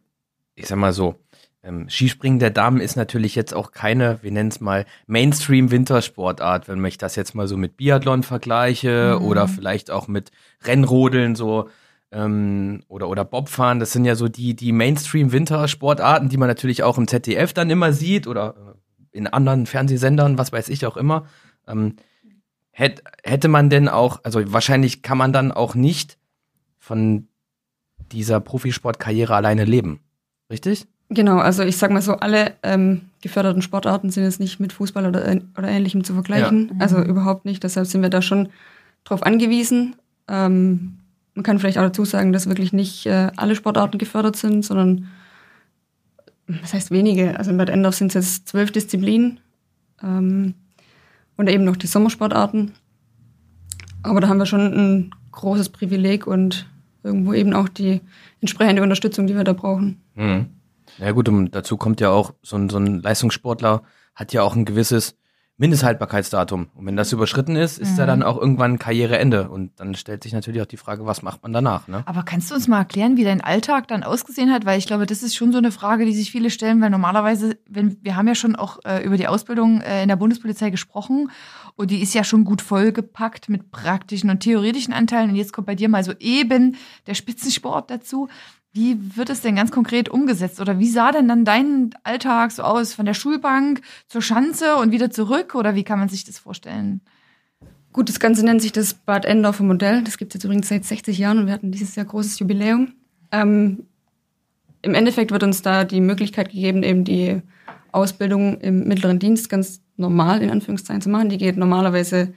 ich 0.55 0.67
sag 0.67 0.77
mal 0.77 0.93
so, 0.93 1.15
ähm, 1.63 1.89
Skispringen 1.89 2.39
der 2.39 2.49
Damen 2.49 2.81
ist 2.81 2.95
natürlich 2.97 3.35
jetzt 3.35 3.53
auch 3.53 3.71
keine, 3.71 4.19
wir 4.21 4.31
nennen 4.31 4.49
es 4.49 4.59
mal 4.59 4.85
Mainstream-Wintersportart, 5.07 6.67
wenn 6.67 6.83
ich 6.85 6.97
das 6.97 7.15
jetzt 7.15 7.35
mal 7.35 7.47
so 7.47 7.57
mit 7.57 7.77
Biathlon 7.77 8.23
vergleiche 8.23 9.17
Mhm. 9.19 9.25
oder 9.25 9.47
vielleicht 9.47 9.89
auch 9.89 10.07
mit 10.07 10.31
Rennrodeln 10.63 11.35
so 11.35 11.69
ähm, 12.11 12.83
oder 12.89 13.07
oder 13.09 13.25
Bobfahren. 13.25 13.79
Das 13.79 13.91
sind 13.93 14.05
ja 14.05 14.15
so 14.15 14.27
die 14.27 14.55
die 14.55 14.71
Mainstream-Wintersportarten, 14.73 16.29
die 16.29 16.37
man 16.37 16.49
natürlich 16.49 16.83
auch 16.83 16.97
im 16.97 17.07
ZDF 17.07 17.53
dann 17.53 17.69
immer 17.69 17.93
sieht 17.93 18.27
oder 18.27 18.55
äh, 19.11 19.17
in 19.17 19.27
anderen 19.27 19.65
Fernsehsendern, 19.65 20.37
was 20.37 20.51
weiß 20.51 20.69
ich 20.69 20.85
auch 20.85 20.97
immer. 20.97 21.27
Ähm, 21.67 21.95
hätt, 22.71 23.03
hätte 23.23 23.47
man 23.47 23.69
denn 23.69 23.87
auch, 23.87 24.19
also 24.23 24.41
wahrscheinlich 24.51 25.01
kann 25.01 25.17
man 25.17 25.31
dann 25.31 25.51
auch 25.51 25.75
nicht 25.75 26.17
von 26.77 27.27
dieser 28.11 28.39
Profisportkarriere 28.39 29.33
alleine 29.35 29.63
leben, 29.65 30.01
richtig? 30.49 30.87
Genau, 31.13 31.37
also 31.37 31.63
ich 31.63 31.77
sag 31.77 31.91
mal 31.91 32.01
so, 32.01 32.13
alle 32.13 32.53
ähm, 32.63 33.01
geförderten 33.21 33.61
Sportarten 33.61 34.09
sind 34.09 34.23
jetzt 34.23 34.39
nicht 34.39 34.59
mit 34.59 34.73
Fußball 34.73 35.05
oder, 35.05 35.27
äh, 35.27 35.41
oder 35.57 35.67
ähnlichem 35.67 36.03
zu 36.03 36.13
vergleichen. 36.13 36.69
Ja. 36.73 36.75
Also 36.79 37.01
überhaupt 37.01 37.45
nicht. 37.45 37.63
Deshalb 37.63 37.87
sind 37.87 38.01
wir 38.01 38.09
da 38.09 38.21
schon 38.21 38.49
drauf 39.03 39.23
angewiesen. 39.23 39.95
Ähm, 40.27 40.97
man 41.35 41.43
kann 41.43 41.59
vielleicht 41.59 41.77
auch 41.77 41.83
dazu 41.83 42.05
sagen, 42.05 42.31
dass 42.31 42.47
wirklich 42.47 42.73
nicht 42.73 43.05
äh, 43.05 43.31
alle 43.35 43.55
Sportarten 43.55 43.97
gefördert 43.97 44.35
sind, 44.35 44.63
sondern 44.63 45.07
was 46.47 46.73
heißt 46.73 46.91
wenige? 46.91 47.37
Also 47.37 47.51
in 47.51 47.57
Bad 47.57 47.69
Endorf 47.69 47.95
sind 47.95 48.07
es 48.07 48.13
jetzt 48.13 48.47
zwölf 48.49 48.71
Disziplinen 48.71 49.39
ähm, 50.01 50.53
und 51.37 51.49
eben 51.49 51.63
noch 51.63 51.77
die 51.77 51.87
Sommersportarten. 51.87 52.71
Aber 54.03 54.19
da 54.19 54.27
haben 54.27 54.37
wir 54.37 54.45
schon 54.45 54.61
ein 54.61 55.11
großes 55.31 55.69
Privileg 55.69 56.27
und 56.27 56.67
irgendwo 57.03 57.33
eben 57.33 57.53
auch 57.53 57.69
die 57.69 58.01
entsprechende 58.41 58.83
Unterstützung, 58.83 59.27
die 59.27 59.35
wir 59.35 59.43
da 59.43 59.53
brauchen. 59.53 60.01
Mhm. 60.15 60.47
Ja 60.99 61.11
gut, 61.11 61.29
und 61.29 61.51
dazu 61.55 61.77
kommt 61.77 62.01
ja 62.01 62.09
auch, 62.09 62.33
so 62.41 62.55
ein, 62.55 62.69
so 62.69 62.77
ein 62.77 63.01
Leistungssportler 63.01 63.83
hat 64.15 64.33
ja 64.33 64.43
auch 64.43 64.55
ein 64.55 64.65
gewisses 64.65 65.15
Mindesthaltbarkeitsdatum. 65.57 66.69
Und 66.73 66.85
wenn 66.87 66.95
das 66.95 67.11
überschritten 67.11 67.55
ist, 67.55 67.77
ist 67.77 67.97
ja 67.97 68.03
Mhm. 68.05 68.07
dann 68.07 68.23
auch 68.23 68.37
irgendwann 68.37 68.79
Karriereende. 68.79 69.49
Und 69.49 69.79
dann 69.79 69.93
stellt 69.95 70.23
sich 70.23 70.33
natürlich 70.33 70.61
auch 70.61 70.65
die 70.67 70.77
Frage, 70.77 71.05
was 71.05 71.21
macht 71.21 71.43
man 71.43 71.53
danach, 71.53 71.87
ne? 71.87 72.03
Aber 72.07 72.23
kannst 72.23 72.49
du 72.49 72.55
uns 72.55 72.67
mal 72.67 72.79
erklären, 72.79 73.17
wie 73.17 73.23
dein 73.23 73.41
Alltag 73.41 73.87
dann 73.87 74.03
ausgesehen 74.03 74.51
hat? 74.51 74.65
Weil 74.65 74.79
ich 74.79 74.87
glaube, 74.87 75.05
das 75.05 75.21
ist 75.21 75.35
schon 75.35 75.51
so 75.51 75.59
eine 75.59 75.71
Frage, 75.71 76.05
die 76.05 76.13
sich 76.13 76.31
viele 76.31 76.49
stellen, 76.49 76.81
weil 76.81 76.89
normalerweise, 76.89 77.57
wenn 77.69 77.97
wir 78.01 78.15
haben 78.15 78.27
ja 78.27 78.35
schon 78.35 78.55
auch 78.55 78.79
äh, 78.83 79.03
über 79.03 79.15
die 79.15 79.27
Ausbildung 79.27 79.81
äh, 79.81 80.01
in 80.01 80.07
der 80.09 80.15
Bundespolizei 80.15 80.69
gesprochen 80.71 81.29
und 81.75 81.91
die 81.91 82.01
ist 82.01 82.13
ja 82.15 82.23
schon 82.23 82.45
gut 82.45 82.61
vollgepackt 82.61 83.47
mit 83.49 83.71
praktischen 83.71 84.29
und 84.31 84.39
theoretischen 84.39 84.93
Anteilen 84.93 85.29
und 85.29 85.35
jetzt 85.35 85.53
kommt 85.53 85.67
bei 85.67 85.75
dir 85.75 85.87
mal 85.87 86.03
so 86.03 86.13
eben 86.19 86.75
der 87.05 87.13
Spitzensport 87.13 87.91
dazu. 87.91 88.27
Wie 88.73 88.97
wird 89.15 89.29
es 89.29 89.41
denn 89.41 89.55
ganz 89.55 89.69
konkret 89.69 90.09
umgesetzt? 90.09 90.59
Oder 90.59 90.79
wie 90.79 90.89
sah 90.89 91.11
denn 91.11 91.27
dann 91.27 91.45
dein 91.45 91.91
Alltag 92.03 92.51
so 92.51 92.63
aus? 92.63 92.95
Von 92.95 93.05
der 93.05 93.13
Schulbank 93.13 93.81
zur 94.07 94.23
Schanze 94.23 94.77
und 94.77 94.91
wieder 94.91 95.11
zurück? 95.11 95.53
Oder 95.53 95.75
wie 95.75 95.83
kann 95.83 95.99
man 95.99 96.09
sich 96.09 96.23
das 96.23 96.39
vorstellen? 96.39 97.01
Gut, 97.93 98.09
das 98.09 98.19
Ganze 98.19 98.43
nennt 98.43 98.63
sich 98.63 98.71
das 98.71 98.95
Bad 98.95 99.25
Endorfer 99.25 99.63
Modell. 99.63 100.03
Das 100.03 100.17
gibt 100.17 100.31
es 100.31 100.33
jetzt 100.33 100.45
übrigens 100.45 100.69
seit 100.69 100.85
60 100.85 101.15
Jahren 101.19 101.37
und 101.37 101.45
wir 101.45 101.53
hatten 101.53 101.71
dieses 101.71 101.95
Jahr 101.95 102.07
großes 102.07 102.39
Jubiläum. 102.39 102.93
Ähm, 103.31 103.85
Im 104.81 104.95
Endeffekt 104.95 105.29
wird 105.29 105.43
uns 105.43 105.61
da 105.61 105.83
die 105.83 106.01
Möglichkeit 106.01 106.49
gegeben, 106.49 106.81
eben 106.81 107.03
die 107.03 107.43
Ausbildung 107.91 108.59
im 108.59 108.87
mittleren 108.87 109.19
Dienst 109.19 109.49
ganz 109.49 109.81
normal 109.97 110.41
in 110.41 110.49
Anführungszeichen 110.49 111.03
zu 111.03 111.09
machen. 111.09 111.29
Die 111.29 111.37
geht 111.37 111.57
normalerweise 111.57 112.33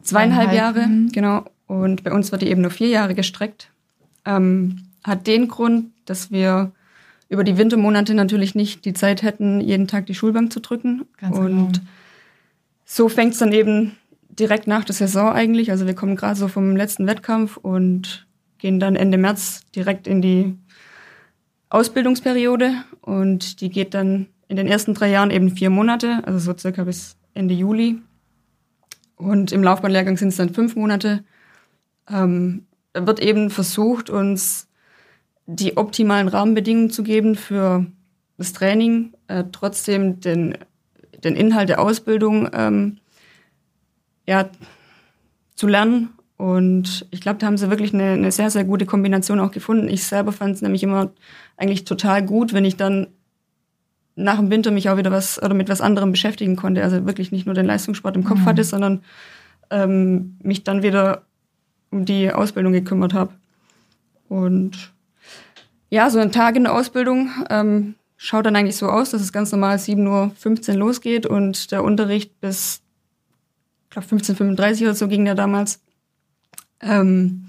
zweieinhalb 0.00 0.48
Zweieinhalb, 0.48 0.52
Jahre, 0.54 0.86
mhm. 0.86 1.12
genau. 1.12 1.44
Und 1.66 2.04
bei 2.04 2.12
uns 2.12 2.32
wird 2.32 2.40
die 2.40 2.48
eben 2.48 2.62
nur 2.62 2.70
vier 2.70 2.88
Jahre 2.88 3.14
gestreckt. 3.14 3.70
Ähm, 4.24 4.87
hat 5.04 5.26
den 5.26 5.48
Grund, 5.48 5.92
dass 6.04 6.30
wir 6.30 6.72
über 7.28 7.44
die 7.44 7.58
Wintermonate 7.58 8.14
natürlich 8.14 8.54
nicht 8.54 8.84
die 8.84 8.94
Zeit 8.94 9.22
hätten, 9.22 9.60
jeden 9.60 9.86
Tag 9.86 10.06
die 10.06 10.14
Schulbank 10.14 10.52
zu 10.52 10.60
drücken. 10.60 11.04
Ganz 11.18 11.36
und 11.36 11.72
genau. 11.74 11.86
so 12.84 13.08
fängt 13.08 13.34
es 13.34 13.38
dann 13.38 13.52
eben 13.52 13.96
direkt 14.28 14.66
nach 14.66 14.84
der 14.84 14.94
Saison 14.94 15.32
eigentlich. 15.32 15.70
Also 15.70 15.86
wir 15.86 15.94
kommen 15.94 16.16
gerade 16.16 16.36
so 16.36 16.48
vom 16.48 16.76
letzten 16.76 17.06
Wettkampf 17.06 17.56
und 17.56 18.26
gehen 18.58 18.80
dann 18.80 18.96
Ende 18.96 19.18
März 19.18 19.62
direkt 19.74 20.06
in 20.06 20.22
die 20.22 20.56
Ausbildungsperiode 21.70 22.72
und 23.02 23.60
die 23.60 23.68
geht 23.68 23.94
dann 23.94 24.26
in 24.48 24.56
den 24.56 24.66
ersten 24.66 24.94
drei 24.94 25.10
Jahren 25.10 25.30
eben 25.30 25.50
vier 25.50 25.68
Monate, 25.68 26.22
also 26.24 26.38
so 26.38 26.56
circa 26.56 26.84
bis 26.84 27.16
Ende 27.34 27.54
Juli. 27.54 28.00
Und 29.16 29.52
im 29.52 29.62
Laufbahnlehrgang 29.62 30.16
sind 30.16 30.28
es 30.28 30.36
dann 30.36 30.54
fünf 30.54 30.76
Monate. 30.76 31.24
Ähm, 32.08 32.66
da 32.94 33.06
wird 33.06 33.20
eben 33.20 33.50
versucht, 33.50 34.08
uns 34.08 34.67
die 35.50 35.78
optimalen 35.78 36.28
Rahmenbedingungen 36.28 36.90
zu 36.90 37.02
geben 37.02 37.34
für 37.34 37.86
das 38.36 38.52
Training, 38.52 39.14
äh, 39.28 39.44
trotzdem 39.50 40.20
den, 40.20 40.58
den 41.24 41.36
Inhalt 41.36 41.70
der 41.70 41.80
Ausbildung 41.80 42.50
ähm, 42.52 42.98
ja, 44.26 44.50
zu 45.54 45.66
lernen. 45.66 46.10
Und 46.36 47.06
ich 47.10 47.22
glaube, 47.22 47.38
da 47.38 47.46
haben 47.46 47.56
sie 47.56 47.70
wirklich 47.70 47.94
eine, 47.94 48.12
eine 48.12 48.30
sehr, 48.30 48.50
sehr 48.50 48.64
gute 48.64 48.84
Kombination 48.84 49.40
auch 49.40 49.50
gefunden. 49.50 49.88
Ich 49.88 50.04
selber 50.04 50.32
fand 50.32 50.54
es 50.54 50.62
nämlich 50.62 50.82
immer 50.82 51.10
eigentlich 51.56 51.84
total 51.84 52.22
gut, 52.24 52.52
wenn 52.52 52.66
ich 52.66 52.76
dann 52.76 53.08
nach 54.16 54.36
dem 54.36 54.50
Winter 54.50 54.70
mich 54.70 54.90
auch 54.90 54.98
wieder 54.98 55.10
was 55.10 55.42
oder 55.42 55.54
mit 55.54 55.70
was 55.70 55.80
anderem 55.80 56.12
beschäftigen 56.12 56.56
konnte. 56.56 56.82
Also 56.82 57.06
wirklich 57.06 57.32
nicht 57.32 57.46
nur 57.46 57.54
den 57.54 57.66
Leistungssport 57.66 58.16
im 58.16 58.24
Kopf 58.24 58.40
Mhm. 58.40 58.44
hatte, 58.44 58.64
sondern 58.64 59.02
ähm, 59.70 60.36
mich 60.42 60.62
dann 60.62 60.82
wieder 60.82 61.22
um 61.90 62.04
die 62.04 62.30
Ausbildung 62.30 62.74
gekümmert 62.74 63.14
habe. 63.14 63.32
Und 64.28 64.92
ja, 65.90 66.10
so 66.10 66.18
ein 66.18 66.32
Tag 66.32 66.56
in 66.56 66.64
der 66.64 66.74
Ausbildung 66.74 67.30
ähm, 67.50 67.94
schaut 68.16 68.46
dann 68.46 68.56
eigentlich 68.56 68.76
so 68.76 68.88
aus, 68.88 69.10
dass 69.10 69.22
es 69.22 69.32
ganz 69.32 69.52
normal 69.52 69.76
7.15 69.76 70.70
Uhr 70.72 70.76
losgeht 70.76 71.24
und 71.26 71.70
der 71.70 71.84
Unterricht 71.84 72.40
bis, 72.40 72.82
ich 73.84 73.90
glaube, 73.90 74.08
15.35 74.08 74.80
Uhr 74.80 74.88
oder 74.88 74.94
so 74.94 75.08
ging 75.08 75.24
der 75.24 75.34
damals. 75.34 75.80
Ähm, 76.80 77.46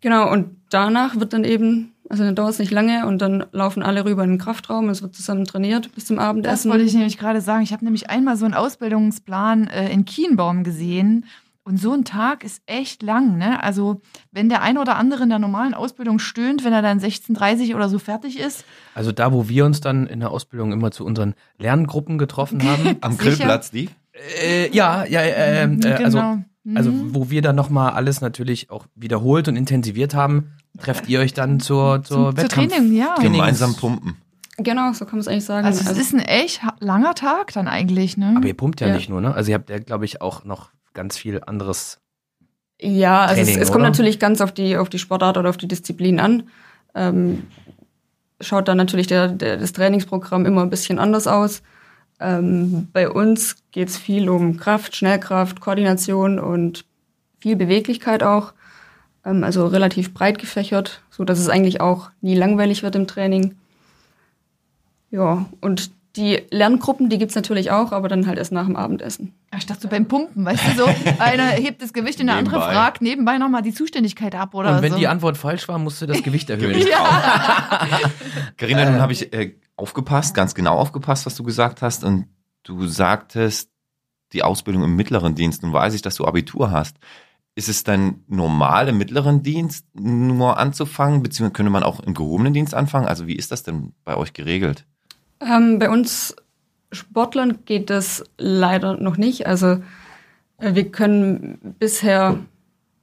genau, 0.00 0.30
und 0.30 0.56
danach 0.70 1.18
wird 1.18 1.32
dann 1.32 1.44
eben, 1.44 1.92
also 2.08 2.22
dann 2.22 2.34
dauert 2.36 2.52
es 2.52 2.58
nicht 2.58 2.70
lange 2.70 3.06
und 3.06 3.18
dann 3.20 3.44
laufen 3.52 3.82
alle 3.82 4.04
rüber 4.04 4.24
in 4.24 4.30
den 4.30 4.38
Kraftraum, 4.38 4.88
es 4.88 5.02
wird 5.02 5.14
zusammen 5.14 5.44
trainiert 5.46 5.92
bis 5.94 6.06
zum 6.06 6.16
Das 6.16 6.26
Abendessen. 6.26 6.70
wollte 6.70 6.84
ich 6.84 6.94
nämlich 6.94 7.18
gerade 7.18 7.40
sagen. 7.40 7.62
Ich 7.62 7.72
habe 7.72 7.84
nämlich 7.84 8.08
einmal 8.10 8.36
so 8.36 8.44
einen 8.44 8.54
Ausbildungsplan 8.54 9.68
äh, 9.68 9.90
in 9.90 10.04
Kienbaum 10.04 10.64
gesehen. 10.64 11.24
Und 11.66 11.78
so 11.80 11.92
ein 11.92 12.04
Tag 12.04 12.44
ist 12.44 12.62
echt 12.66 13.02
lang, 13.02 13.38
ne? 13.38 13.60
Also, 13.60 14.00
wenn 14.30 14.48
der 14.48 14.62
ein 14.62 14.78
oder 14.78 14.94
andere 14.96 15.24
in 15.24 15.30
der 15.30 15.40
normalen 15.40 15.74
Ausbildung 15.74 16.20
stöhnt, 16.20 16.62
wenn 16.62 16.72
er 16.72 16.80
dann 16.80 17.00
16.30 17.00 17.74
oder 17.74 17.88
so 17.88 17.98
fertig 17.98 18.38
ist. 18.38 18.64
Also 18.94 19.10
da, 19.10 19.32
wo 19.32 19.48
wir 19.48 19.64
uns 19.64 19.80
dann 19.80 20.06
in 20.06 20.20
der 20.20 20.30
Ausbildung 20.30 20.70
immer 20.70 20.92
zu 20.92 21.04
unseren 21.04 21.34
Lerngruppen 21.58 22.18
getroffen 22.18 22.62
haben. 22.62 22.96
Am. 23.00 23.18
Grillplatz, 23.18 23.72
die? 23.72 23.90
äh, 24.44 24.70
ja, 24.70 25.04
ja, 25.06 25.20
äh, 25.22 25.64
äh, 25.64 26.04
also, 26.04 26.18
genau. 26.18 26.38
Mhm. 26.62 26.76
also 26.76 26.92
wo 27.10 27.30
wir 27.30 27.42
dann 27.42 27.56
nochmal 27.56 27.94
alles 27.94 28.20
natürlich 28.20 28.70
auch 28.70 28.86
wiederholt 28.94 29.48
und 29.48 29.56
intensiviert 29.56 30.14
haben, 30.14 30.52
trefft 30.80 31.08
ihr 31.08 31.18
euch 31.18 31.34
dann 31.34 31.58
zur, 31.58 32.04
zur 32.04 32.16
Zum- 32.16 32.16
zur 32.36 32.36
Wettkampf 32.44 32.72
Training, 32.74 32.92
ja. 32.96 33.14
Trainings- 33.16 33.32
Gemeinsam 33.32 33.74
pumpen. 33.74 34.16
Genau, 34.58 34.92
so 34.92 35.04
kann 35.04 35.14
man 35.14 35.20
es 35.20 35.28
eigentlich 35.28 35.44
sagen. 35.44 35.66
Also 35.66 35.90
es 35.90 35.98
ist 35.98 36.14
ein 36.14 36.20
echt 36.20 36.60
langer 36.78 37.14
Tag 37.14 37.52
dann 37.54 37.66
eigentlich, 37.66 38.16
ne? 38.16 38.34
Aber 38.36 38.46
ihr 38.46 38.54
pumpt 38.56 38.80
ja, 38.80 38.86
Ja. 38.86 38.94
nicht 38.94 39.08
nur, 39.10 39.20
ne? 39.20 39.34
Also 39.34 39.50
ihr 39.50 39.54
habt 39.56 39.68
ja, 39.68 39.78
glaube 39.80 40.04
ich, 40.06 40.22
auch 40.22 40.44
noch 40.44 40.70
ganz 40.96 41.16
viel 41.16 41.40
anderes. 41.46 42.00
Ja, 42.80 43.22
also 43.22 43.42
Training, 43.42 43.56
es, 43.56 43.68
es 43.68 43.72
kommt 43.72 43.84
natürlich 43.84 44.18
ganz 44.18 44.40
auf 44.40 44.52
die, 44.52 44.76
auf 44.76 44.88
die 44.88 44.98
Sportart 44.98 45.38
oder 45.38 45.48
auf 45.48 45.56
die 45.56 45.68
Disziplin 45.68 46.18
an. 46.18 46.48
Ähm, 46.94 47.44
schaut 48.40 48.66
dann 48.68 48.76
natürlich 48.76 49.06
der, 49.06 49.28
der, 49.28 49.56
das 49.56 49.72
Trainingsprogramm 49.72 50.44
immer 50.44 50.62
ein 50.62 50.70
bisschen 50.70 50.98
anders 50.98 51.26
aus. 51.26 51.62
Ähm, 52.18 52.88
bei 52.92 53.08
uns 53.08 53.56
geht 53.70 53.88
es 53.88 53.96
viel 53.96 54.28
um 54.28 54.56
Kraft, 54.56 54.96
Schnellkraft, 54.96 55.60
Koordination 55.60 56.38
und 56.38 56.84
viel 57.38 57.56
Beweglichkeit 57.56 58.22
auch. 58.22 58.52
Ähm, 59.24 59.44
also 59.44 59.66
relativ 59.66 60.14
breit 60.14 60.38
gefächert, 60.38 61.02
so 61.10 61.24
dass 61.24 61.38
es 61.38 61.48
eigentlich 61.48 61.80
auch 61.80 62.10
nie 62.20 62.34
langweilig 62.34 62.82
wird 62.82 62.96
im 62.96 63.06
Training. 63.06 63.56
Ja, 65.10 65.46
und 65.60 65.90
die 66.16 66.42
Lerngruppen, 66.50 67.08
die 67.08 67.18
gibt's 67.18 67.34
natürlich 67.34 67.70
auch, 67.70 67.92
aber 67.92 68.08
dann 68.08 68.26
halt 68.26 68.38
erst 68.38 68.52
nach 68.52 68.66
dem 68.66 68.76
Abendessen. 68.76 69.34
Ach, 69.50 69.58
Ich 69.58 69.66
dachte 69.66 69.82
so 69.82 69.88
beim 69.88 70.06
Pumpen, 70.06 70.44
weißt 70.44 70.62
du 70.68 70.84
so, 70.84 70.84
einer 71.18 71.44
hebt 71.44 71.82
das 71.82 71.92
Gewicht 71.92 72.20
und 72.20 72.26
der 72.26 72.36
andere 72.36 72.60
fragt 72.60 73.02
nebenbei 73.02 73.38
nochmal 73.38 73.62
die 73.62 73.72
Zuständigkeit 73.72 74.34
ab 74.34 74.54
oder 74.54 74.76
und 74.76 74.82
wenn 74.82 74.92
so. 74.92 74.98
die 74.98 75.08
Antwort 75.08 75.36
falsch 75.36 75.68
war, 75.68 75.78
musst 75.78 76.00
du 76.02 76.06
das 76.06 76.22
Gewicht 76.22 76.50
erhöhen. 76.50 76.72
Carina, 78.56 78.84
nun 78.90 79.00
habe 79.00 79.12
ich 79.12 79.32
äh, 79.32 79.54
aufgepasst, 79.76 80.34
ganz 80.34 80.54
genau 80.54 80.76
aufgepasst, 80.76 81.26
was 81.26 81.36
du 81.36 81.42
gesagt 81.42 81.82
hast. 81.82 82.04
Und 82.04 82.26
du 82.62 82.86
sagtest, 82.86 83.70
die 84.32 84.42
Ausbildung 84.42 84.84
im 84.84 84.96
mittleren 84.96 85.34
Dienst. 85.34 85.62
Nun 85.62 85.72
weiß 85.72 85.94
ich, 85.94 86.02
dass 86.02 86.16
du 86.16 86.24
Abitur 86.24 86.70
hast. 86.70 86.96
Ist 87.54 87.68
es 87.68 87.84
dann 87.84 88.24
normal 88.26 88.88
im 88.88 88.98
mittleren 88.98 89.42
Dienst 89.42 89.86
nur 89.94 90.58
anzufangen, 90.58 91.22
beziehungsweise 91.22 91.54
könnte 91.54 91.70
man 91.70 91.82
auch 91.82 92.00
im 92.00 92.12
gehobenen 92.12 92.52
Dienst 92.52 92.74
anfangen? 92.74 93.06
Also 93.06 93.26
wie 93.26 93.36
ist 93.36 93.50
das 93.50 93.62
denn 93.62 93.94
bei 94.04 94.16
euch 94.16 94.34
geregelt? 94.34 94.86
Ähm, 95.40 95.78
bei 95.78 95.90
uns 95.90 96.34
Sportlern 96.92 97.58
geht 97.64 97.90
das 97.90 98.24
leider 98.38 98.96
noch 98.96 99.16
nicht. 99.16 99.46
Also 99.46 99.82
äh, 100.58 100.74
wir 100.74 100.90
können 100.90 101.74
bisher 101.78 102.38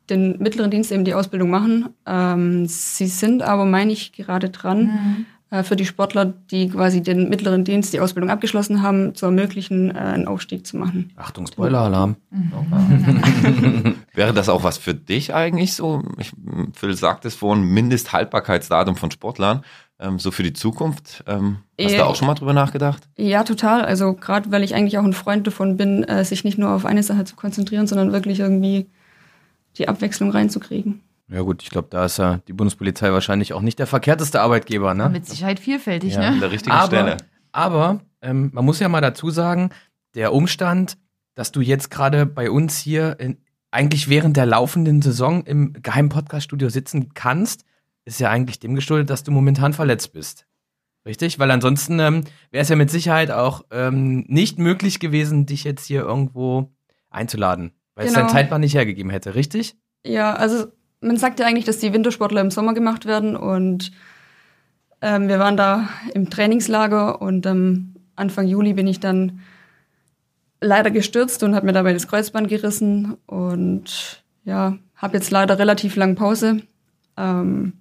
den 0.10 0.38
mittleren 0.40 0.72
Dienst 0.72 0.92
eben 0.92 1.06
die 1.06 1.14
Ausbildung 1.14 1.50
machen. 1.50 1.90
Ähm, 2.06 2.66
sie 2.68 3.08
sind 3.08 3.42
aber, 3.42 3.66
meine 3.66 3.94
ich, 3.94 4.12
gerade 4.12 4.50
dran, 4.50 5.26
äh, 5.54 5.64
für 5.64 5.76
die 5.76 5.86
Sportler, 5.86 6.26
die 6.26 6.68
quasi 6.70 7.04
den 7.04 7.30
mittleren 7.30 7.64
Dienst, 7.64 7.94
die 7.94 8.00
Ausbildung 8.00 8.32
abgeschlossen 8.32 8.82
haben, 8.82 9.14
zu 9.14 9.28
ermöglichen, 9.28 9.92
äh, 9.92 10.00
einen 10.00 10.28
Aufstieg 10.28 10.66
zu 10.66 10.78
machen. 10.78 11.12
Achtung, 11.16 11.46
Spoiler-Alarm. 11.46 12.16
Wäre 14.14 14.34
das 14.34 14.50
auch 14.50 14.64
was 14.64 14.80
für 14.80 14.96
dich 14.96 15.36
eigentlich 15.36 15.74
so? 15.74 16.02
Ich, 16.18 16.32
Phil 16.74 16.96
sagt 16.96 17.26
es 17.26 17.36
vorhin, 17.36 17.64
Mindesthaltbarkeitsdatum 17.66 18.96
von 18.96 19.12
Sportlern, 19.12 19.64
ähm, 20.00 20.20
so 20.20 20.32
für 20.32 20.44
die 20.44 20.54
Zukunft. 20.54 21.24
Ähm, 21.28 21.60
hast 21.80 21.94
du 21.94 21.98
da 21.98 22.06
auch 22.06 22.16
schon 22.16 22.28
mal 22.28 22.34
drüber 22.36 22.54
nachgedacht? 22.54 23.04
Ja, 23.18 23.44
total. 23.44 23.84
Also 23.84 24.14
gerade 24.14 24.52
weil 24.52 24.64
ich 24.64 24.76
eigentlich 24.76 24.98
auch 24.98 25.04
ein 25.04 25.14
Freund 25.14 25.48
davon 25.48 25.78
bin, 25.78 26.04
äh, 26.04 26.26
sich 26.26 26.44
nicht 26.44 26.58
nur 26.58 26.72
auf 26.72 26.86
eine 26.86 27.04
Sache 27.04 27.26
zu 27.26 27.36
konzentrieren, 27.36 27.88
sondern 27.88 28.12
wirklich 28.12 28.40
irgendwie 28.40 28.88
die 29.78 29.88
Abwechslung 29.88 30.32
reinzukriegen. 30.32 31.02
Ja 31.30 31.42
gut, 31.42 31.64
ich 31.64 31.70
glaube, 31.70 31.88
da 31.90 32.06
ist 32.06 32.18
ja 32.18 32.40
die 32.48 32.54
Bundespolizei 32.54 33.12
wahrscheinlich 33.12 33.54
auch 33.54 33.62
nicht 33.62 33.80
der 33.80 33.88
verkehrteste 33.88 34.42
Arbeitgeber, 34.42 34.94
ne? 34.94 35.10
Mit 35.10 35.26
Sicherheit 35.26 35.60
vielfältig, 35.60 36.14
Ja. 36.14 36.22
An 36.22 36.34
ne? 36.36 36.40
der 36.42 36.52
richtigen 36.52 36.76
aber, 36.76 36.88
Stelle. 36.88 37.18
Aber 37.52 38.02
ähm, 38.22 38.52
man 38.54 38.66
muss 38.66 38.80
ja 38.80 38.90
mal 38.90 39.02
dazu 39.02 39.30
sagen, 39.30 39.70
der 40.16 40.34
Umstand, 40.34 40.98
dass 41.34 41.52
du 41.52 41.62
jetzt 41.62 41.90
gerade 41.90 42.26
bei 42.26 42.52
uns 42.52 42.78
hier 42.78 43.20
in, 43.20 43.38
eigentlich 43.72 44.10
während 44.10 44.38
der 44.38 44.46
laufenden 44.46 45.02
Saison 45.02 45.44
im 45.46 45.74
geheimen 45.82 46.10
Podcast-Studio 46.10 46.70
sitzen 46.70 47.14
kannst, 47.14 47.66
ist 48.06 48.20
ja 48.20 48.30
eigentlich 48.30 48.60
dem 48.60 48.76
geschuldet, 48.76 49.10
dass 49.10 49.24
du 49.24 49.32
momentan 49.32 49.74
verletzt 49.74 50.14
bist. 50.14 50.46
Richtig? 51.06 51.38
Weil 51.40 51.52
ansonsten 51.52 52.00
ähm, 52.00 52.24
wäre 52.52 52.62
es 52.62 52.70
ja 52.70 52.76
mit 52.78 52.90
Sicherheit 52.90 53.30
auch 53.30 53.66
ähm, 53.72 54.24
nicht 54.28 54.58
möglich 54.58 55.00
gewesen, 55.00 55.46
dich 55.46 55.64
jetzt 55.66 55.86
hier 55.86 56.02
irgendwo 56.02 56.72
einzuladen, 57.10 57.72
weil 57.96 58.06
es 58.08 58.14
Genau. 58.14 58.26
dein 58.26 58.34
Zeitplan 58.34 58.62
nicht 58.62 58.74
hergegeben 58.76 59.12
hätte, 59.12 59.36
richtig? 59.36 59.76
Ja, 60.06 60.34
also 60.34 60.68
man 61.02 61.18
sagt 61.18 61.40
ja 61.40 61.46
eigentlich, 61.46 61.66
dass 61.66 61.80
die 61.80 61.92
Wintersportler 61.94 62.40
im 62.42 62.52
Sommer 62.52 62.74
gemacht 62.74 63.06
werden 63.06 63.36
und 63.36 63.92
ähm, 65.02 65.28
wir 65.28 65.40
waren 65.40 65.58
da 65.58 65.90
im 66.14 66.30
Trainingslager 66.30 67.22
und 67.22 67.46
ähm, 67.46 67.96
Anfang 68.16 68.48
Juli 68.48 68.74
bin 68.74 68.88
ich 68.88 69.02
dann 69.02 69.42
leider 70.62 70.92
gestürzt 70.92 71.44
und 71.44 71.56
habe 71.56 71.66
mir 71.66 71.74
dabei 71.74 71.92
das 71.92 72.08
Kreuzband 72.08 72.48
gerissen 72.48 73.18
und 73.26 74.24
ja, 74.46 74.78
habe 74.96 75.18
jetzt 75.18 75.32
leider 75.32 75.60
relativ 75.60 75.98
lang 75.98 76.16
Pause. 76.16 76.62
Ähm, 77.18 77.74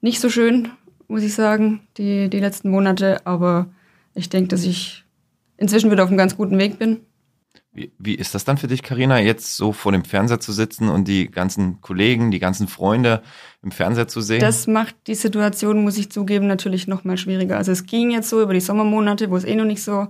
nicht 0.00 0.20
so 0.20 0.28
schön, 0.28 0.70
muss 1.08 1.22
ich 1.22 1.34
sagen, 1.34 1.80
die, 1.96 2.28
die 2.28 2.40
letzten 2.40 2.70
Monate, 2.70 3.26
aber 3.26 3.66
ich 4.14 4.28
denke, 4.28 4.48
dass 4.48 4.64
ich 4.64 5.04
inzwischen 5.56 5.90
wieder 5.90 6.04
auf 6.04 6.10
einem 6.10 6.18
ganz 6.18 6.36
guten 6.36 6.58
Weg 6.58 6.78
bin. 6.78 7.00
Wie, 7.72 7.92
wie 7.98 8.14
ist 8.14 8.34
das 8.34 8.44
dann 8.44 8.58
für 8.58 8.66
dich, 8.66 8.82
Karina, 8.82 9.20
jetzt 9.20 9.56
so 9.56 9.72
vor 9.72 9.92
dem 9.92 10.04
Fernseher 10.04 10.40
zu 10.40 10.52
sitzen 10.52 10.88
und 10.88 11.06
die 11.06 11.30
ganzen 11.30 11.80
Kollegen, 11.80 12.30
die 12.30 12.38
ganzen 12.38 12.66
Freunde 12.66 13.22
im 13.62 13.70
Fernseher 13.70 14.08
zu 14.08 14.20
sehen? 14.20 14.40
Das 14.40 14.66
macht 14.66 14.94
die 15.06 15.14
Situation, 15.14 15.82
muss 15.82 15.98
ich 15.98 16.10
zugeben, 16.10 16.46
natürlich 16.46 16.88
noch 16.88 17.04
mal 17.04 17.16
schwieriger. 17.16 17.56
Also 17.56 17.72
es 17.72 17.86
ging 17.86 18.10
jetzt 18.10 18.30
so 18.30 18.42
über 18.42 18.54
die 18.54 18.60
Sommermonate, 18.60 19.30
wo 19.30 19.36
es 19.36 19.44
eh 19.44 19.54
noch 19.54 19.64
nicht 19.64 19.82
so 19.82 20.08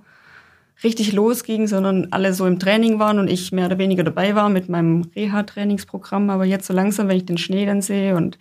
richtig 0.85 1.12
losging, 1.12 1.66
sondern 1.66 2.09
alle 2.12 2.33
so 2.33 2.47
im 2.47 2.59
Training 2.59 2.99
waren 2.99 3.18
und 3.18 3.28
ich 3.28 3.52
mehr 3.52 3.66
oder 3.66 3.78
weniger 3.78 4.04
dabei 4.04 4.35
war 4.35 4.49
mit 4.49 4.68
meinem 4.68 5.11
Reha-Trainingsprogramm. 5.14 6.30
Aber 6.30 6.45
jetzt 6.45 6.66
so 6.66 6.73
langsam, 6.73 7.09
wenn 7.09 7.16
ich 7.16 7.26
den 7.26 7.38
Schnee 7.38 7.66
dann 7.66 7.83
sehe 7.83 8.16
und 8.16 8.38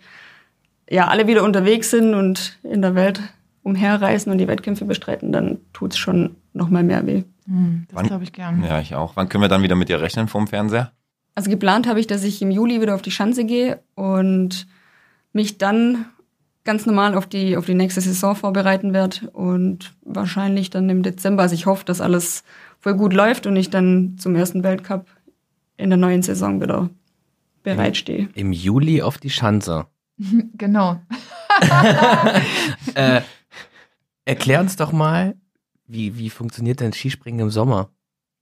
ja, 0.90 1.08
alle 1.08 1.26
wieder 1.26 1.44
unterwegs 1.44 1.90
sind 1.90 2.14
und 2.14 2.58
in 2.62 2.82
der 2.82 2.94
Welt 2.94 3.20
umherreisen 3.62 4.32
und 4.32 4.38
die 4.38 4.48
Wettkämpfe 4.48 4.84
bestreiten, 4.84 5.32
dann 5.32 5.58
tut's 5.72 5.98
schon 5.98 6.36
noch 6.54 6.70
mal 6.70 6.82
mehr 6.82 7.06
weh. 7.06 7.24
Hm, 7.46 7.86
das 7.88 7.96
Wann- 7.96 8.06
glaube 8.06 8.24
ich 8.24 8.32
gern. 8.32 8.62
ja, 8.64 8.80
ich 8.80 8.94
auch. 8.94 9.16
Wann 9.16 9.28
können 9.28 9.42
wir 9.42 9.48
dann 9.48 9.62
wieder 9.62 9.74
mit 9.76 9.88
dir 9.88 10.00
rechnen 10.00 10.28
vorm 10.28 10.46
Fernseher? 10.46 10.92
Also 11.34 11.50
geplant 11.50 11.86
habe 11.86 12.00
ich, 12.00 12.06
dass 12.06 12.24
ich 12.24 12.42
im 12.42 12.50
Juli 12.50 12.80
wieder 12.80 12.94
auf 12.94 13.02
die 13.02 13.10
Schanze 13.10 13.44
gehe 13.44 13.80
und 13.94 14.66
mich 15.32 15.58
dann 15.58 16.06
ganz 16.64 16.84
normal 16.84 17.14
auf 17.14 17.26
die, 17.26 17.56
auf 17.56 17.66
die 17.66 17.74
nächste 17.74 18.00
Saison 18.00 18.34
vorbereiten 18.34 18.92
werde 18.92 19.30
und 19.30 19.94
wahrscheinlich 20.02 20.70
dann 20.70 20.88
im 20.90 21.02
Dezember. 21.02 21.42
Also 21.42 21.54
ich 21.54 21.66
hoffe, 21.66 21.84
dass 21.84 22.00
alles 22.00 22.42
voll 22.80 22.94
gut 22.94 23.12
läuft 23.12 23.46
und 23.46 23.56
ich 23.56 23.70
dann 23.70 24.16
zum 24.18 24.34
ersten 24.34 24.62
Weltcup 24.64 25.06
in 25.76 25.90
der 25.90 25.96
neuen 25.96 26.22
Saison 26.22 26.60
wieder 26.60 26.90
bereitstehe. 27.62 28.28
Im 28.34 28.52
Juli 28.52 29.02
auf 29.02 29.18
die 29.18 29.30
Schanze. 29.30 29.86
Genau. 30.54 31.00
Äh, 32.94 33.22
erklär 34.24 34.60
uns 34.60 34.76
doch 34.76 34.92
mal, 34.92 35.36
wie, 35.86 36.16
wie 36.16 36.30
funktioniert 36.30 36.80
denn 36.80 36.92
Skispringen 36.92 37.40
im 37.40 37.50
Sommer? 37.50 37.90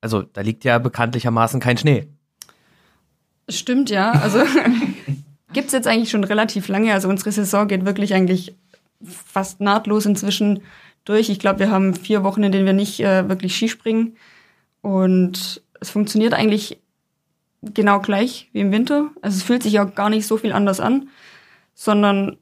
Also, 0.02 0.22
da 0.22 0.42
liegt 0.42 0.64
ja 0.64 0.78
bekanntlichermaßen 0.78 1.58
kein 1.58 1.78
Schnee. 1.78 2.08
Stimmt, 3.48 3.90
ja. 3.90 4.12
Also 4.12 4.42
gibt's 5.52 5.72
jetzt 5.72 5.86
eigentlich 5.86 6.10
schon 6.10 6.24
relativ 6.24 6.68
lange. 6.68 6.92
Also 6.92 7.08
unsere 7.08 7.32
Saison 7.32 7.68
geht 7.68 7.84
wirklich 7.84 8.12
eigentlich 8.14 8.54
fast 9.02 9.60
nahtlos 9.60 10.06
inzwischen 10.06 10.62
durch. 11.04 11.28
Ich 11.28 11.38
glaube, 11.38 11.60
wir 11.60 11.70
haben 11.70 11.94
vier 11.94 12.24
Wochen, 12.24 12.42
in 12.42 12.52
denen 12.52 12.66
wir 12.66 12.72
nicht 12.72 13.00
äh, 13.00 13.28
wirklich 13.28 13.54
Skispringen. 13.54 14.16
Und 14.82 15.62
es 15.80 15.90
funktioniert 15.90 16.34
eigentlich 16.34 16.80
genau 17.62 18.00
gleich 18.00 18.48
wie 18.52 18.60
im 18.60 18.72
Winter. 18.72 19.10
Also 19.22 19.36
es 19.36 19.42
fühlt 19.42 19.62
sich 19.62 19.78
auch 19.80 19.94
gar 19.94 20.10
nicht 20.10 20.26
so 20.26 20.36
viel 20.36 20.52
anders 20.52 20.80
an, 20.80 21.08
sondern 21.76 22.38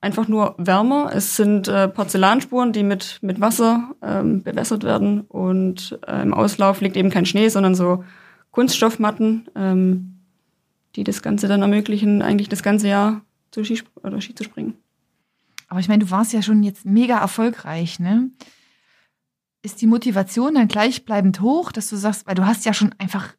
einfach 0.00 0.28
nur 0.28 0.54
wärmer. 0.58 1.10
Es 1.12 1.34
sind 1.34 1.66
äh, 1.66 1.88
Porzellanspuren, 1.88 2.72
die 2.72 2.84
mit, 2.84 3.18
mit 3.22 3.40
Wasser 3.40 3.96
ähm, 4.02 4.42
bewässert 4.44 4.84
werden. 4.84 5.22
Und 5.22 5.98
äh, 6.06 6.22
im 6.22 6.34
Auslauf 6.34 6.80
liegt 6.80 6.96
eben 6.96 7.10
kein 7.10 7.26
Schnee, 7.26 7.48
sondern 7.48 7.74
so 7.74 8.04
Kunststoffmatten, 8.52 9.48
ähm, 9.56 10.20
die 10.94 11.04
das 11.04 11.22
Ganze 11.22 11.48
dann 11.48 11.62
ermöglichen, 11.62 12.22
eigentlich 12.22 12.48
das 12.48 12.62
ganze 12.62 12.88
Jahr 12.88 13.22
zu 13.50 13.64
Ski, 13.64 13.82
oder 14.02 14.20
Ski 14.20 14.34
zu 14.34 14.44
springen. 14.44 14.74
Aber 15.68 15.80
ich 15.80 15.88
meine, 15.88 16.04
du 16.04 16.10
warst 16.10 16.32
ja 16.32 16.42
schon 16.42 16.62
jetzt 16.62 16.84
mega 16.84 17.18
erfolgreich, 17.18 17.98
ne? 17.98 18.30
Ist 19.62 19.80
die 19.82 19.86
Motivation 19.86 20.54
dann 20.54 20.68
gleichbleibend 20.68 21.40
hoch, 21.40 21.72
dass 21.72 21.90
du 21.90 21.96
sagst, 21.96 22.26
weil 22.26 22.36
du 22.36 22.46
hast 22.46 22.64
ja 22.64 22.72
schon 22.72 22.94
einfach, 22.98 23.34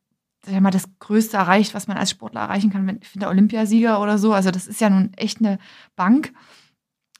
sag 0.51 0.61
mal, 0.61 0.71
das 0.71 0.89
Größte 0.99 1.37
erreicht, 1.37 1.73
was 1.73 1.87
man 1.87 1.97
als 1.97 2.11
Sportler 2.11 2.41
erreichen 2.41 2.69
kann, 2.69 2.87
wenn 2.87 2.99
ich 3.01 3.07
finde 3.07 3.27
Olympiasieger 3.27 4.01
oder 4.01 4.17
so. 4.17 4.33
Also 4.33 4.51
das 4.51 4.67
ist 4.67 4.81
ja 4.81 4.89
nun 4.89 5.11
echt 5.15 5.39
eine 5.39 5.59
Bank. 5.95 6.33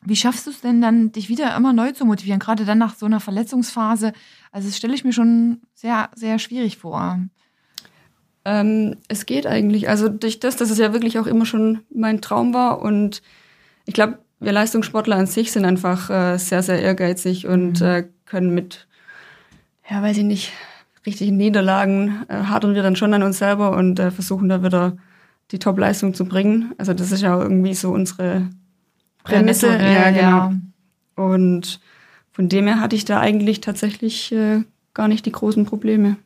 Wie 0.02 0.16
schaffst 0.16 0.48
du 0.48 0.52
es 0.52 0.62
denn 0.62 0.82
dann, 0.82 1.12
dich 1.12 1.28
wieder 1.28 1.56
immer 1.56 1.74
neu 1.74 1.92
zu 1.92 2.06
motivieren, 2.06 2.40
gerade 2.40 2.66
dann 2.66 2.78
nach 2.78 2.96
so 2.96 3.06
einer 3.06 3.20
Verletzungsphase? 3.20 4.14
Also 4.52 4.68
das 4.68 4.78
stelle 4.78 4.94
ich 4.94 5.04
mir 5.04 5.14
schon 5.14 5.62
sehr, 5.74 6.10
sehr 6.16 6.40
schwierig 6.40 6.78
vor. 6.78 7.20
Ähm, 8.46 8.96
es 9.10 9.26
geht 9.26 9.46
eigentlich. 9.46 9.90
Also 9.90 10.08
durch 10.08 10.40
das, 10.40 10.56
dass 10.56 10.70
es 10.70 10.78
ja 10.78 10.94
wirklich 10.94 11.20
auch 11.20 11.28
immer 11.28 11.46
schon 11.46 11.82
mein 11.90 12.22
Traum 12.22 12.54
war 12.54 12.82
und 12.82 13.22
ich 13.86 13.94
glaube, 13.94 14.20
wir 14.40 14.52
Leistungssportler 14.52 15.18
an 15.18 15.26
sich 15.26 15.52
sind 15.52 15.66
einfach 15.66 16.10
äh, 16.10 16.38
sehr, 16.38 16.64
sehr 16.64 16.82
ehrgeizig 16.82 17.48
und 17.48 17.82
äh, 17.82 18.08
können 18.26 18.54
mit, 18.54 18.88
ja, 19.90 20.02
weiß 20.02 20.18
ich 20.18 20.24
nicht, 20.24 20.54
richtigen 21.06 21.38
Niederlagen 21.38 22.26
äh, 22.28 22.36
hadern 22.44 22.76
wir 22.76 22.84
dann 22.84 22.96
schon 22.96 23.14
an 23.14 23.24
uns 23.24 23.40
selber 23.40 23.76
und 23.76 24.00
äh, 24.00 24.12
versuchen 24.12 24.50
da 24.50 24.64
wieder 24.64 24.98
die 25.52 25.60
Top-Leistung 25.60 26.14
zu 26.14 26.26
bringen. 26.26 26.74
Also 26.78 26.94
das 26.94 27.12
ist 27.12 27.22
ja 27.22 27.36
auch 27.36 27.42
irgendwie 27.42 27.74
so 27.74 27.92
unsere 27.92 28.50
Prämisse. 29.24 29.68
Naturell, 29.68 29.94
Ja, 29.94 30.12
genau. 30.12 30.54
Und 31.16 31.80
von 32.32 32.50
dem 32.50 32.68
her 32.68 32.80
hatte 32.80 32.96
ich 32.96 33.06
da 33.06 33.20
eigentlich 33.20 33.62
tatsächlich 33.62 34.32
äh, 34.32 34.64
gar 34.94 35.08
nicht 35.08 35.26
die 35.26 35.32
großen 35.32 35.66
Probleme, 35.66 36.18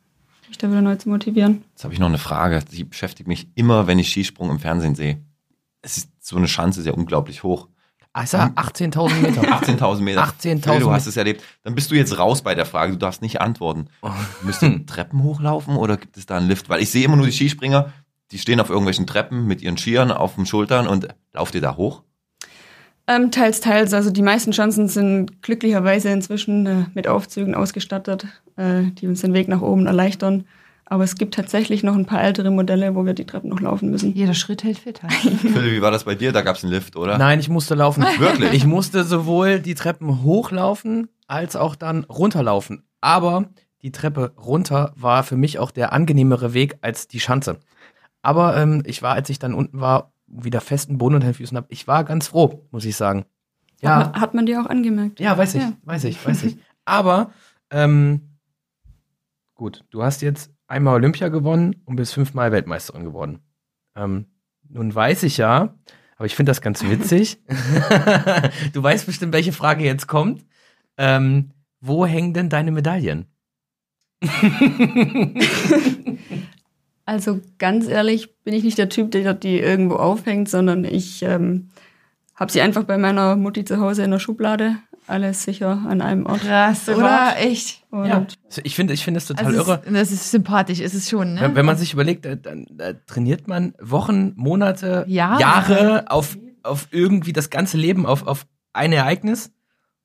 mich 0.47 0.57
da 0.57 0.69
wieder 0.69 0.81
neu 0.81 0.95
zu 0.95 1.09
motivieren. 1.09 1.63
Jetzt 1.71 1.83
habe 1.83 1.93
ich 1.93 1.99
noch 1.99 2.07
eine 2.07 2.17
Frage, 2.17 2.63
die 2.71 2.83
beschäftigt 2.83 3.27
mich 3.27 3.47
immer, 3.55 3.87
wenn 3.87 3.99
ich 3.99 4.09
Skisprung 4.09 4.49
im 4.49 4.59
Fernsehen 4.59 4.95
sehe. 4.95 5.17
Es 5.81 5.97
ist 5.97 6.11
so 6.19 6.37
eine 6.37 6.45
Chance 6.45 6.79
ist 6.79 6.85
ja 6.85 6.93
unglaublich 6.93 7.43
hoch. 7.43 7.67
Ah, 8.15 8.23
ist 8.23 8.33
ja 8.33 8.45
18.000 8.55 9.21
Meter. 9.21 9.41
18.000 9.41 10.01
Meter. 10.01 10.23
18.000 10.23 10.61
Phil, 10.61 10.79
Du 10.79 10.91
hast 10.91 11.01
Meter. 11.05 11.09
es 11.09 11.17
erlebt. 11.17 11.43
Dann 11.63 11.73
bist 11.73 11.89
du 11.89 11.95
jetzt 11.95 12.17
raus 12.19 12.43
bei 12.43 12.53
der 12.53 12.65
Frage. 12.67 12.91
Du 12.93 12.99
darfst 12.99 13.23
nicht 13.23 13.41
antworten. 13.41 13.87
Müsst 14.43 14.61
ihr 14.61 14.85
Treppen 14.85 15.23
hochlaufen 15.23 15.75
oder 15.77 15.97
gibt 15.97 16.15
es 16.17 16.27
da 16.27 16.37
einen 16.37 16.47
Lift? 16.47 16.69
Weil 16.69 16.81
ich 16.81 16.91
sehe 16.91 17.03
immer 17.03 17.15
nur 17.15 17.25
die 17.25 17.31
Skispringer, 17.31 17.91
die 18.31 18.37
stehen 18.37 18.59
auf 18.59 18.69
irgendwelchen 18.69 19.07
Treppen 19.07 19.47
mit 19.47 19.61
ihren 19.63 19.77
Skiern 19.77 20.11
auf 20.11 20.35
den 20.35 20.45
Schultern 20.45 20.87
und 20.87 21.07
lauft 21.33 21.55
ihr 21.55 21.61
da 21.61 21.75
hoch? 21.75 22.03
Ähm, 23.07 23.31
teils, 23.31 23.59
teils. 23.61 23.93
Also 23.93 24.11
die 24.11 24.21
meisten 24.21 24.51
Chancen 24.51 24.87
sind 24.87 25.41
glücklicherweise 25.41 26.09
inzwischen 26.09 26.65
äh, 26.67 26.85
mit 26.93 27.07
Aufzügen 27.07 27.53
ausgestattet, 27.55 28.27
äh, 28.55 28.83
die 28.83 29.07
uns 29.07 29.21
den 29.21 29.33
Weg 29.33 29.47
nach 29.47 29.61
oben 29.61 29.87
erleichtern. 29.87 30.45
Aber 30.85 31.03
es 31.03 31.15
gibt 31.15 31.33
tatsächlich 31.33 31.81
noch 31.83 31.95
ein 31.95 32.05
paar 32.05 32.21
ältere 32.21 32.51
Modelle, 32.51 32.93
wo 32.95 33.05
wir 33.05 33.13
die 33.13 33.25
Treppen 33.25 33.49
noch 33.49 33.61
laufen 33.61 33.89
müssen. 33.89 34.13
Jeder 34.13 34.33
Schritt 34.33 34.63
hält 34.63 34.79
fit. 34.79 35.01
halt. 35.01 35.13
Phil, 35.13 35.71
wie 35.71 35.81
war 35.81 35.91
das 35.91 36.03
bei 36.03 36.13
dir? 36.15 36.31
Da 36.31 36.41
gab 36.41 36.57
es 36.57 36.63
einen 36.63 36.73
Lift, 36.73 36.95
oder? 36.95 37.17
Nein, 37.17 37.39
ich 37.39 37.49
musste 37.49 37.73
laufen. 37.75 38.03
Wirklich? 38.17 38.51
Ich 38.53 38.65
musste 38.65 39.03
sowohl 39.03 39.59
die 39.59 39.75
Treppen 39.75 40.23
hochlaufen 40.23 41.07
als 41.27 41.55
auch 41.55 41.75
dann 41.75 42.03
runterlaufen. 42.03 42.83
Aber 43.01 43.49
die 43.81 43.91
Treppe 43.91 44.33
runter 44.37 44.93
war 44.95 45.23
für 45.23 45.37
mich 45.37 45.57
auch 45.59 45.71
der 45.71 45.93
angenehmere 45.93 46.53
Weg 46.53 46.75
als 46.81 47.07
die 47.07 47.19
Schanze. 47.19 47.59
Aber 48.21 48.55
ähm, 48.57 48.83
ich 48.85 49.01
war, 49.01 49.13
als 49.13 49.29
ich 49.29 49.39
dann 49.39 49.53
unten 49.53 49.79
war, 49.81 50.13
wieder 50.27 50.61
festen 50.61 50.97
Boden 50.97 51.15
unter 51.15 51.27
den 51.27 51.33
Füßen 51.33 51.55
habe, 51.57 51.67
ich 51.69 51.87
war 51.87 52.03
ganz 52.03 52.27
froh, 52.27 52.65
muss 52.71 52.85
ich 52.85 52.95
sagen. 52.95 53.25
Ja, 53.81 53.97
Hat, 53.97 54.11
man, 54.13 54.21
hat 54.21 54.33
man 54.33 54.45
dir 54.45 54.61
auch 54.61 54.65
angemerkt? 54.67 55.19
ja, 55.19 55.37
weiß 55.37 55.55
ich, 55.55 55.61
Ja. 55.61 55.73
weiß 55.83 56.03
ich, 56.05 56.25
weiß 56.25 56.43
ich. 56.43 56.57
Aber 56.85 57.31
ähm, 57.71 58.37
gut, 59.55 59.83
du 59.89 60.03
hast 60.03 60.21
jetzt 60.21 60.51
einmal 60.67 60.95
Olympia 60.95 61.29
gewonnen 61.29 61.81
und 61.85 61.95
bist 61.95 62.13
fünfmal 62.13 62.51
Weltmeisterin 62.51 63.03
geworden. 63.03 63.39
Ähm, 63.95 64.25
nun 64.69 64.93
weiß 64.93 65.23
ich 65.23 65.37
ja, 65.37 65.75
aber 66.15 66.25
ich 66.25 66.35
finde 66.35 66.49
das 66.51 66.61
ganz 66.61 66.83
witzig. 66.83 67.39
du 68.73 68.83
weißt 68.83 69.05
bestimmt, 69.05 69.33
welche 69.33 69.53
Frage 69.53 69.83
jetzt 69.83 70.07
kommt. 70.07 70.45
Ähm, 70.97 71.51
wo 71.79 72.05
hängen 72.05 72.33
denn 72.33 72.49
deine 72.49 72.71
Medaillen? 72.71 73.27
Also 77.05 77.41
ganz 77.57 77.87
ehrlich 77.87 78.41
bin 78.43 78.53
ich 78.53 78.63
nicht 78.63 78.77
der 78.77 78.89
Typ, 78.89 79.11
der 79.11 79.33
die 79.33 79.59
irgendwo 79.59 79.95
aufhängt, 79.95 80.47
sondern 80.47 80.85
ich 80.85 81.21
ähm, 81.21 81.69
habe 82.35 82.51
sie 82.51 82.61
einfach 82.61 82.83
bei 82.83 82.97
meiner 82.97 83.35
Mutti 83.35 83.65
zu 83.65 83.79
Hause 83.79 84.03
in 84.03 84.11
der 84.11 84.19
Schublade. 84.19 84.77
Alles 85.07 85.43
sicher 85.43 85.83
an 85.87 86.01
einem 86.01 86.25
Ort. 86.25 86.41
Krass, 86.41 86.87
oder? 86.87 86.95
Privat. 86.95 87.39
Echt. 87.39 87.83
Und 87.89 88.05
Ja, 88.07 88.25
ich 88.63 88.75
finde 88.75 88.93
ich 88.93 89.03
finde 89.03 89.17
es 89.19 89.27
total 89.27 89.45
Also 89.47 89.59
irre. 89.59 89.81
es 89.83 89.87
ist, 89.87 89.95
das 89.95 90.11
ist 90.11 90.31
sympathisch, 90.31 90.79
ist 90.79 90.93
es 90.93 91.09
schon, 91.09 91.33
ne? 91.35 91.41
Wenn, 91.41 91.55
wenn 91.55 91.65
man 91.65 91.77
sich 91.77 91.93
überlegt, 91.93 92.25
da, 92.25 92.35
da, 92.35 92.51
da 92.71 92.93
trainiert 92.93 93.47
man 93.47 93.73
Wochen, 93.81 94.33
Monate, 94.35 95.05
Jahre. 95.07 95.41
Jahre 95.41 96.11
auf, 96.11 96.37
auf 96.63 96.87
irgendwie 96.91 97.33
das 97.33 97.49
ganze 97.49 97.77
Leben 97.77 98.05
auf, 98.05 98.25
auf 98.25 98.45
ein 98.73 98.93
Ereignis 98.93 99.51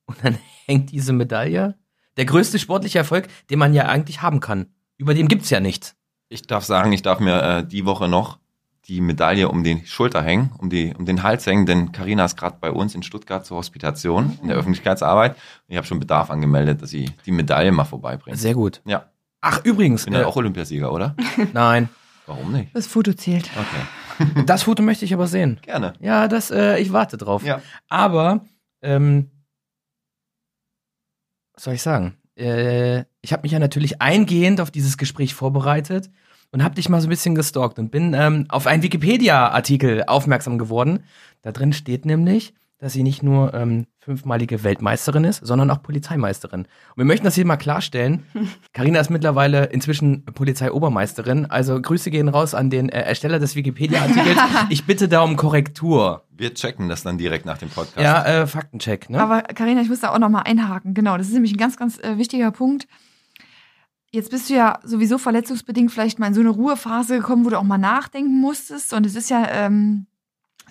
und 0.05 0.17
dann 0.23 0.37
hängt 0.65 0.91
diese 0.91 1.13
Medaille. 1.13 1.75
Der 2.17 2.25
größte 2.25 2.59
sportliche 2.59 2.97
Erfolg, 2.97 3.27
den 3.49 3.59
man 3.59 3.73
ja 3.73 3.85
eigentlich 3.85 4.21
haben 4.21 4.39
kann. 4.39 4.67
Über 4.97 5.13
den 5.13 5.27
gibt's 5.29 5.49
ja 5.49 5.59
nichts. 5.61 5.95
Ich 6.27 6.43
darf 6.43 6.65
sagen, 6.65 6.91
ich 6.91 7.01
darf 7.01 7.19
mir 7.19 7.41
äh, 7.41 7.65
die 7.65 7.85
Woche 7.85 8.07
noch 8.09 8.38
die 8.89 9.01
Medaille 9.01 9.47
um 9.47 9.63
die 9.63 9.83
Schulter 9.85 10.21
hängen, 10.21 10.51
um, 10.57 10.69
die, 10.69 10.93
um 10.97 11.05
den 11.05 11.23
Hals 11.23 11.45
hängen, 11.45 11.65
denn 11.65 11.91
Karina 11.91 12.25
ist 12.25 12.35
gerade 12.35 12.57
bei 12.59 12.71
uns 12.71 12.95
in 12.95 13.03
Stuttgart 13.03 13.45
zur 13.45 13.57
Hospitation 13.57 14.37
in 14.41 14.47
der 14.49 14.57
Öffentlichkeitsarbeit. 14.57 15.35
Ich 15.67 15.77
habe 15.77 15.85
schon 15.85 15.99
Bedarf 15.99 16.31
angemeldet, 16.31 16.81
dass 16.81 16.89
sie 16.89 17.11
die 17.25 17.31
Medaille 17.31 17.71
mal 17.71 17.85
vorbeibringt. 17.85 18.37
Sehr 18.37 18.55
gut. 18.55 18.81
Ja, 18.85 19.05
Ach, 19.41 19.63
übrigens, 19.63 20.01
ich 20.01 20.05
bin 20.05 20.15
ja 20.15 20.21
äh, 20.21 20.25
auch 20.25 20.35
Olympiasieger, 20.35 20.91
oder? 20.91 21.15
nein, 21.53 21.87
Warum 22.25 22.51
nicht? 22.51 22.75
Das 22.75 22.85
Foto 22.85 23.13
zählt. 23.13 23.49
Okay, 23.57 24.43
das 24.45 24.63
Foto 24.63 24.83
möchte 24.83 25.05
ich 25.05 25.13
aber 25.13 25.27
sehen. 25.27 25.59
gerne. 25.63 25.93
Ja, 25.99 26.27
das, 26.27 26.51
äh, 26.51 26.77
ich 26.77 26.93
warte 26.93 27.17
drauf. 27.17 27.43
Ja. 27.43 27.61
Aber, 27.87 28.45
ähm, 28.81 29.31
was 31.53 31.63
soll 31.63 31.73
ich 31.73 31.81
sagen? 31.81 32.17
Äh, 32.35 33.05
ich 33.21 33.33
habe 33.33 33.41
mich 33.43 33.51
ja 33.51 33.59
natürlich 33.59 34.01
eingehend 34.01 34.61
auf 34.61 34.71
dieses 34.71 34.97
Gespräch 34.97 35.33
vorbereitet 35.33 36.11
und 36.51 36.63
habe 36.63 36.75
dich 36.75 36.89
mal 36.89 37.01
so 37.01 37.07
ein 37.07 37.11
bisschen 37.11 37.35
gestalkt 37.35 37.79
und 37.79 37.91
bin 37.91 38.13
ähm, 38.13 38.45
auf 38.49 38.67
einen 38.67 38.83
Wikipedia-Artikel 38.83 40.03
aufmerksam 40.05 40.57
geworden. 40.57 41.03
Da 41.41 41.51
drin 41.51 41.73
steht 41.73 42.05
nämlich, 42.05 42.53
dass 42.79 42.93
sie 42.93 43.03
nicht 43.03 43.23
nur 43.23 43.53
ähm, 43.53 43.87
fünfmalige 43.99 44.63
Weltmeisterin 44.63 45.25
ist, 45.25 45.45
sondern 45.45 45.69
auch 45.69 45.83
Polizeimeisterin. 45.83 46.61
Und 46.61 46.97
wir 46.97 47.05
möchten 47.05 47.25
das 47.25 47.35
hier 47.35 47.45
mal 47.45 47.57
klarstellen. 47.57 48.23
Karina 48.73 48.99
ist 49.01 49.09
mittlerweile 49.09 49.65
inzwischen 49.65 50.23
Polizeiobermeisterin. 50.25 51.45
Also 51.45 51.79
Grüße 51.79 52.09
gehen 52.09 52.29
raus 52.29 52.55
an 52.55 52.69
den 52.69 52.89
äh, 52.89 53.01
Ersteller 53.01 53.39
des 53.39 53.55
Wikipedia-Artikels. 53.55 54.39
Ich 54.69 54.85
bitte 54.85 55.07
da 55.07 55.21
um 55.21 55.35
Korrektur. 55.35 56.23
Wir 56.31 56.53
checken 56.53 56.89
das 56.89 57.03
dann 57.03 57.17
direkt 57.17 57.45
nach 57.45 57.57
dem 57.57 57.69
Podcast. 57.69 57.99
Ja, 57.99 58.23
äh, 58.23 58.47
Faktencheck, 58.47 59.09
ne? 59.09 59.21
Aber 59.21 59.41
Karina, 59.41 59.81
ich 59.81 59.89
muss 59.89 59.99
da 59.99 60.13
auch 60.13 60.19
noch 60.19 60.29
mal 60.29 60.41
einhaken. 60.41 60.93
Genau, 60.93 61.17
das 61.17 61.27
ist 61.27 61.33
nämlich 61.33 61.53
ein 61.53 61.57
ganz, 61.57 61.75
ganz 61.75 61.99
äh, 61.99 62.17
wichtiger 62.17 62.51
Punkt. 62.51 62.87
Jetzt 64.11 64.31
bist 64.31 64.49
du 64.49 64.55
ja 64.55 64.79
sowieso 64.83 65.17
verletzungsbedingt 65.17 65.91
vielleicht 65.91 66.17
mal 66.19 66.27
in 66.27 66.33
so 66.33 66.39
eine 66.41 66.49
Ruhephase 66.49 67.17
gekommen, 67.17 67.45
wo 67.45 67.49
du 67.49 67.59
auch 67.59 67.63
mal 67.63 67.77
nachdenken 67.77 68.39
musstest. 68.41 68.91
Und 68.93 69.05
es 69.05 69.15
ist 69.15 69.29
ja 69.29 69.47
ähm, 69.51 70.07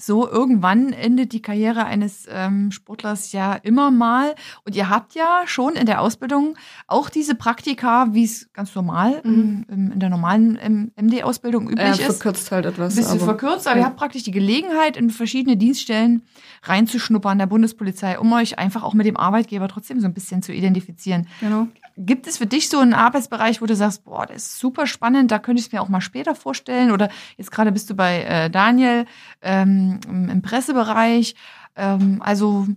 so, 0.01 0.29
irgendwann 0.29 0.93
endet 0.93 1.33
die 1.33 1.43
Karriere 1.43 1.85
eines 1.85 2.27
ähm, 2.31 2.71
Sportlers 2.71 3.33
ja 3.33 3.55
immer 3.55 3.91
mal. 3.91 4.35
Und 4.65 4.77
ihr 4.77 4.89
habt 4.91 5.15
ja 5.15 5.43
schon 5.47 5.75
in 5.75 5.87
der 5.87 6.01
Ausbildung 6.01 6.55
auch 6.87 7.11
diese 7.11 7.35
Praktika, 7.35 8.09
wie 8.13 8.23
es 8.25 8.49
ganz 8.53 8.75
normal 8.77 9.21
Mhm. 9.25 9.67
ähm, 9.71 9.91
in 9.93 10.01
der 10.01 10.09
normalen 10.09 10.57
MD-Ausbildung 10.97 11.69
äh, 11.69 11.73
üblich 11.73 11.91
ist. 12.01 12.05
verkürzt 12.05 12.51
halt 12.53 12.67
etwas. 12.67 12.93
Ein 12.95 12.97
bisschen 12.97 13.17
aber- 13.19 13.25
verkürzt, 13.37 13.67
aber 13.67 13.77
ihr 13.77 13.81
ja. 13.83 13.87
habt 13.87 13.97
praktisch 13.97 14.23
die 14.25 14.31
Gelegenheit, 14.33 14.97
in 14.97 15.11
verschiedene 15.11 15.57
Dienststellen 15.57 16.23
reinzuschnuppern 16.65 17.39
der 17.39 17.47
Bundespolizei, 17.47 18.19
um 18.19 18.33
euch 18.33 18.59
einfach 18.59 18.83
auch 18.83 18.95
mit 18.95 19.07
dem 19.07 19.17
Arbeitgeber 19.17 19.69
trotzdem 19.69 20.01
so 20.01 20.07
ein 20.07 20.15
bisschen 20.15 20.43
zu 20.43 20.53
identifizieren. 20.53 21.27
Genau. 21.41 21.69
Gibt 22.01 22.29
es 22.29 22.39
für 22.39 22.47
dich 22.47 22.69
so 22.69 22.79
einen 22.79 22.95
Arbeitsbereich, 22.95 23.61
wo 23.61 23.67
du 23.67 23.75
sagst, 23.75 24.05
boah, 24.05 24.25
der 24.25 24.37
ist 24.37 24.59
super 24.59 24.87
spannend, 24.87 25.33
da 25.33 25.41
könnte 25.41 25.59
ich 25.59 25.67
es 25.67 25.73
mir 25.73 25.83
auch 25.83 25.89
mal 25.89 26.01
später 26.01 26.37
vorstellen? 26.37 26.93
Oder 26.93 27.09
jetzt 27.37 27.51
gerade 27.51 27.73
bist 27.73 27.91
du 27.91 27.95
bei 27.95 28.23
äh, 28.23 28.51
Daniel 28.51 29.05
ähm, 29.43 29.99
im, 30.09 30.29
im 30.29 30.43
Pressebereich. 30.43 31.35
Ähm, 31.75 32.23
also, 32.23 32.69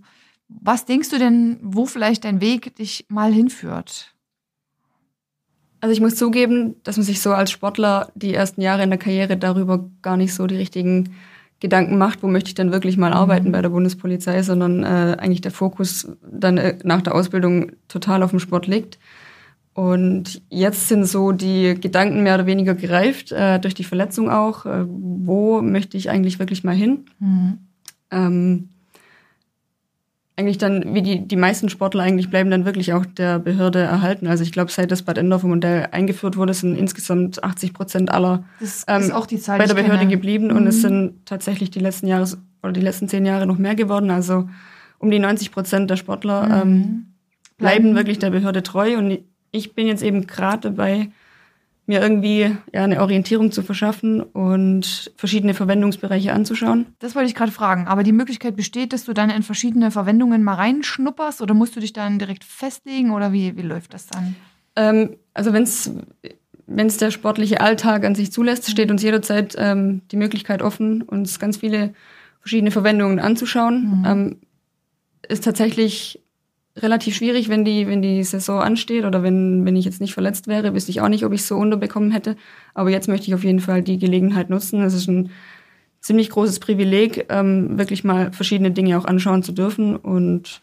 was 0.48 0.86
denkst 0.86 1.10
du 1.10 1.18
denn, 1.18 1.60
wo 1.62 1.86
vielleicht 1.86 2.24
dein 2.24 2.40
Weg 2.40 2.74
dich 2.76 3.06
mal 3.08 3.32
hinführt? 3.32 4.12
Also 5.80 5.92
ich 5.92 6.00
muss 6.00 6.16
zugeben, 6.16 6.76
dass 6.84 6.96
man 6.96 7.04
sich 7.04 7.20
so 7.20 7.32
als 7.32 7.50
Sportler 7.50 8.12
die 8.14 8.34
ersten 8.34 8.60
Jahre 8.60 8.84
in 8.84 8.90
der 8.90 8.98
Karriere 8.98 9.36
darüber 9.36 9.88
gar 10.00 10.16
nicht 10.16 10.34
so 10.34 10.46
die 10.46 10.56
richtigen 10.56 11.16
Gedanken 11.62 11.96
macht, 11.96 12.24
wo 12.24 12.26
möchte 12.26 12.48
ich 12.48 12.56
denn 12.56 12.72
wirklich 12.72 12.96
mal 12.96 13.12
arbeiten 13.12 13.52
bei 13.52 13.62
der 13.62 13.68
Bundespolizei, 13.68 14.42
sondern 14.42 14.82
äh, 14.82 15.16
eigentlich 15.16 15.42
der 15.42 15.52
Fokus 15.52 16.10
dann 16.28 16.58
äh, 16.58 16.76
nach 16.82 17.02
der 17.02 17.14
Ausbildung 17.14 17.70
total 17.86 18.24
auf 18.24 18.30
dem 18.30 18.40
Sport 18.40 18.66
liegt. 18.66 18.98
Und 19.72 20.42
jetzt 20.50 20.88
sind 20.88 21.04
so 21.04 21.30
die 21.30 21.76
Gedanken 21.80 22.24
mehr 22.24 22.34
oder 22.34 22.46
weniger 22.46 22.74
gereift, 22.74 23.30
äh, 23.30 23.60
durch 23.60 23.74
die 23.74 23.84
Verletzung 23.84 24.28
auch. 24.28 24.66
Äh, 24.66 24.84
wo 24.88 25.62
möchte 25.62 25.96
ich 25.96 26.10
eigentlich 26.10 26.40
wirklich 26.40 26.64
mal 26.64 26.74
hin? 26.74 27.04
Mhm. 27.20 27.58
ähm, 28.10 28.68
eigentlich 30.42 30.58
dann, 30.58 30.94
wie 30.94 31.02
die, 31.02 31.26
die 31.26 31.36
meisten 31.36 31.68
Sportler 31.68 32.02
eigentlich 32.02 32.28
bleiben 32.30 32.50
dann 32.50 32.64
wirklich 32.64 32.92
auch 32.92 33.06
der 33.06 33.38
Behörde 33.38 33.78
erhalten. 33.80 34.26
Also 34.26 34.42
ich 34.42 34.52
glaube, 34.52 34.70
seit 34.70 34.90
das 34.90 35.02
Bad 35.02 35.18
Endorfer 35.18 35.46
Modell 35.48 35.88
eingeführt 35.92 36.36
wurde, 36.36 36.52
sind 36.54 36.76
insgesamt 36.76 37.42
80 37.42 37.72
Prozent 37.72 38.10
aller 38.10 38.44
Ähm, 38.86 39.10
Zahl, 39.40 39.58
bei 39.58 39.66
der 39.66 39.74
Behörde 39.74 39.98
kenne. 40.00 40.10
geblieben 40.10 40.50
und 40.50 40.66
es 40.66 40.76
Mhm. 40.78 40.80
sind 40.80 41.26
tatsächlich 41.26 41.70
die 41.70 41.78
letzten 41.80 42.06
Jahre 42.08 42.26
oder 42.62 42.72
die 42.72 42.80
letzten 42.80 43.08
zehn 43.08 43.24
Jahre 43.24 43.46
noch 43.46 43.58
mehr 43.58 43.74
geworden. 43.74 44.10
Also 44.10 44.48
um 44.98 45.10
die 45.10 45.18
90 45.18 45.50
Prozent 45.52 45.88
der 45.90 45.96
Sportler 45.96 46.62
ähm, 46.62 46.68
Mhm. 46.70 47.06
bleiben 47.58 47.82
Bleiben. 47.82 47.94
wirklich 47.94 48.18
der 48.18 48.30
Behörde 48.30 48.62
treu. 48.62 48.98
Und 48.98 49.18
ich 49.50 49.74
bin 49.74 49.86
jetzt 49.86 50.02
eben 50.02 50.26
gerade 50.26 50.70
dabei, 50.70 51.10
mir 51.86 52.00
irgendwie 52.00 52.56
ja, 52.72 52.84
eine 52.84 53.00
Orientierung 53.00 53.50
zu 53.50 53.62
verschaffen 53.62 54.20
und 54.20 55.12
verschiedene 55.16 55.52
Verwendungsbereiche 55.52 56.32
anzuschauen. 56.32 56.86
Das 57.00 57.14
wollte 57.14 57.28
ich 57.28 57.34
gerade 57.34 57.50
fragen. 57.50 57.88
Aber 57.88 58.04
die 58.04 58.12
Möglichkeit 58.12 58.54
besteht, 58.54 58.92
dass 58.92 59.04
du 59.04 59.12
dann 59.12 59.30
in 59.30 59.42
verschiedene 59.42 59.90
Verwendungen 59.90 60.44
mal 60.44 60.54
reinschnupperst 60.54 61.42
oder 61.42 61.54
musst 61.54 61.74
du 61.74 61.80
dich 61.80 61.92
dann 61.92 62.18
direkt 62.18 62.44
festlegen 62.44 63.10
oder 63.10 63.32
wie, 63.32 63.56
wie 63.56 63.62
läuft 63.62 63.94
das 63.94 64.06
dann? 64.06 64.36
Ähm, 64.76 65.16
also 65.34 65.52
wenn 65.52 65.64
es 65.64 65.90
wenn 66.66 66.86
es 66.86 66.96
der 66.96 67.10
sportliche 67.10 67.60
Alltag 67.60 68.04
an 68.04 68.14
sich 68.14 68.32
zulässt, 68.32 68.70
steht 68.70 68.90
uns 68.90 69.02
jederzeit 69.02 69.54
ähm, 69.58 70.02
die 70.10 70.16
Möglichkeit 70.16 70.62
offen, 70.62 71.02
uns 71.02 71.38
ganz 71.38 71.58
viele 71.58 71.92
verschiedene 72.40 72.70
Verwendungen 72.70 73.18
anzuschauen. 73.18 73.98
Mhm. 74.00 74.04
Ähm, 74.06 74.36
ist 75.28 75.44
tatsächlich 75.44 76.21
relativ 76.76 77.16
schwierig, 77.16 77.48
wenn 77.48 77.64
die, 77.64 77.86
wenn 77.86 78.02
die 78.02 78.22
Saison 78.24 78.60
ansteht 78.60 79.04
oder 79.04 79.22
wenn, 79.22 79.64
wenn 79.64 79.76
ich 79.76 79.84
jetzt 79.84 80.00
nicht 80.00 80.14
verletzt 80.14 80.46
wäre, 80.46 80.74
wüsste 80.74 80.90
ich 80.90 81.00
auch 81.00 81.08
nicht, 81.08 81.24
ob 81.24 81.32
ich 81.32 81.42
es 81.42 81.48
so 81.48 81.56
unterbekommen 81.56 82.10
hätte. 82.10 82.36
Aber 82.74 82.90
jetzt 82.90 83.08
möchte 83.08 83.26
ich 83.26 83.34
auf 83.34 83.44
jeden 83.44 83.60
Fall 83.60 83.82
die 83.82 83.98
Gelegenheit 83.98 84.50
nutzen. 84.50 84.82
Es 84.82 84.94
ist 84.94 85.08
ein 85.08 85.30
ziemlich 86.00 86.30
großes 86.30 86.60
Privileg, 86.60 87.26
ähm, 87.28 87.78
wirklich 87.78 88.04
mal 88.04 88.32
verschiedene 88.32 88.70
Dinge 88.70 88.98
auch 88.98 89.04
anschauen 89.04 89.42
zu 89.42 89.52
dürfen. 89.52 89.96
Und 89.96 90.62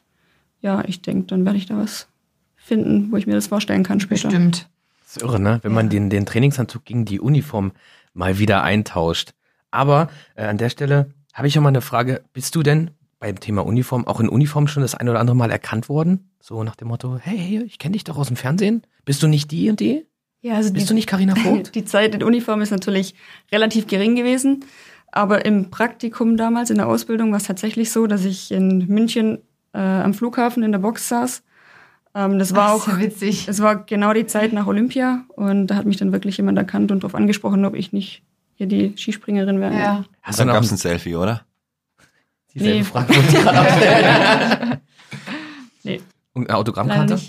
ja, 0.62 0.84
ich 0.88 1.02
denke, 1.02 1.28
dann 1.28 1.46
werde 1.46 1.58
ich 1.58 1.68
da 1.68 1.78
was 1.78 2.08
finden, 2.56 3.12
wo 3.12 3.18
ich 3.18 3.28
mir 3.28 3.36
das 3.36 3.48
vorstellen 3.48 3.84
kann 3.84 4.00
später. 4.00 4.30
Bestimmt. 4.30 4.68
Das 5.02 5.18
ist 5.18 5.24
irre, 5.24 5.40
ne? 5.40 5.60
Wenn 5.64 5.74
man 5.74 5.90
den, 5.90 6.10
den 6.10 6.26
Trainingsanzug 6.26 6.86
gegen 6.86 7.06
die 7.06 7.20
Uniform 7.20 7.72
mal 8.14 8.38
wieder 8.40 8.64
eintauscht. 8.64 9.34
Aber 9.72 10.10
äh, 10.36 10.46
an 10.46 10.58
der 10.58 10.70
Stelle 10.70 11.12
habe 11.34 11.48
ich 11.48 11.54
schon 11.54 11.64
mal 11.64 11.70
eine 11.70 11.82
Frage. 11.82 12.22
Bist 12.34 12.56
du 12.56 12.64
denn 12.64 12.92
beim 13.20 13.40
Thema 13.40 13.66
Uniform 13.66 14.08
auch 14.08 14.20
in 14.20 14.30
Uniform 14.30 14.68
schon 14.68 14.82
das 14.82 14.96
ein 14.96 15.10
oder 15.10 15.20
andere 15.20 15.36
Mal 15.36 15.52
erkannt 15.52 15.90
worden? 15.90 16.32
So 16.40 16.64
nach 16.64 16.76
dem 16.76 16.88
Motto, 16.88 17.18
hey, 17.22 17.38
hey 17.38 17.64
ich 17.64 17.80
kenne 17.80 17.94
dich 17.94 18.04
doch 18.04 18.18
aus 18.18 18.28
dem 18.28 18.38
Fernsehen. 18.38 18.84
Bist 19.06 19.22
du 19.22 19.28
nicht 19.28 19.52
die 19.52 19.70
und 19.70 19.80
die? 19.80 20.06
Ja, 20.42 20.56
also 20.56 20.72
Bist 20.72 20.90
du 20.90 20.94
nicht 20.94 21.08
Carina 21.08 21.36
Vogt? 21.44 21.76
Die 21.76 21.86
Zeit 21.86 22.16
in 22.16 22.24
Uniform 22.24 22.62
ist 22.62 22.72
natürlich 22.72 23.14
relativ 23.52 23.88
gering 23.88 24.16
gewesen. 24.16 24.64
Aber 25.12 25.46
im 25.46 25.72
Praktikum 25.72 26.38
damals, 26.38 26.70
in 26.70 26.78
der 26.78 26.88
Ausbildung, 26.88 27.32
war 27.32 27.38
es 27.38 27.44
tatsächlich 27.44 27.92
so, 27.92 28.08
dass 28.08 28.26
ich 28.26 28.52
in 28.52 28.88
München 28.88 29.40
äh, 29.74 29.80
am 29.80 30.14
Flughafen 30.14 30.64
in 30.64 30.72
der 30.72 30.80
Box 30.80 31.10
saß. 31.10 31.44
Ähm, 32.16 32.40
das 32.40 32.56
war 32.56 32.70
Ach, 32.70 32.88
auch, 32.88 33.00
witzig. 33.00 33.48
es 33.48 33.62
war 33.62 33.84
genau 33.84 34.14
die 34.14 34.28
Zeit 34.28 34.54
nach 34.54 34.68
Olympia 34.68 35.26
und 35.36 35.68
da 35.68 35.76
hat 35.76 35.86
mich 35.86 35.98
dann 35.98 36.12
wirklich 36.12 36.38
jemand 36.38 36.58
erkannt 36.58 36.92
und 36.92 37.04
darauf 37.04 37.16
angesprochen, 37.16 37.66
ob 37.66 37.76
ich 37.76 37.92
nicht 37.92 38.24
hier 38.56 38.68
die 38.68 38.94
Skispringerin 38.98 39.60
wäre. 39.60 39.74
Ja. 39.74 40.06
Hast 40.22 40.40
du 40.40 40.46
Dann 40.46 40.54
gab 40.54 40.64
es 40.64 40.72
ein 40.72 40.78
Selfie, 40.78 41.16
oder? 41.16 41.46
Dieselbe 42.54 42.78
Nee. 42.80 42.84
Frage, 42.84 43.16
wollte 43.16 43.38
ich 43.38 43.44
gerade 43.44 43.60
aufstellen. 43.62 44.78
Nee, 45.84 46.02
Und 46.34 46.50
eine 46.50 46.58
Autogrammkarte? 46.58 47.20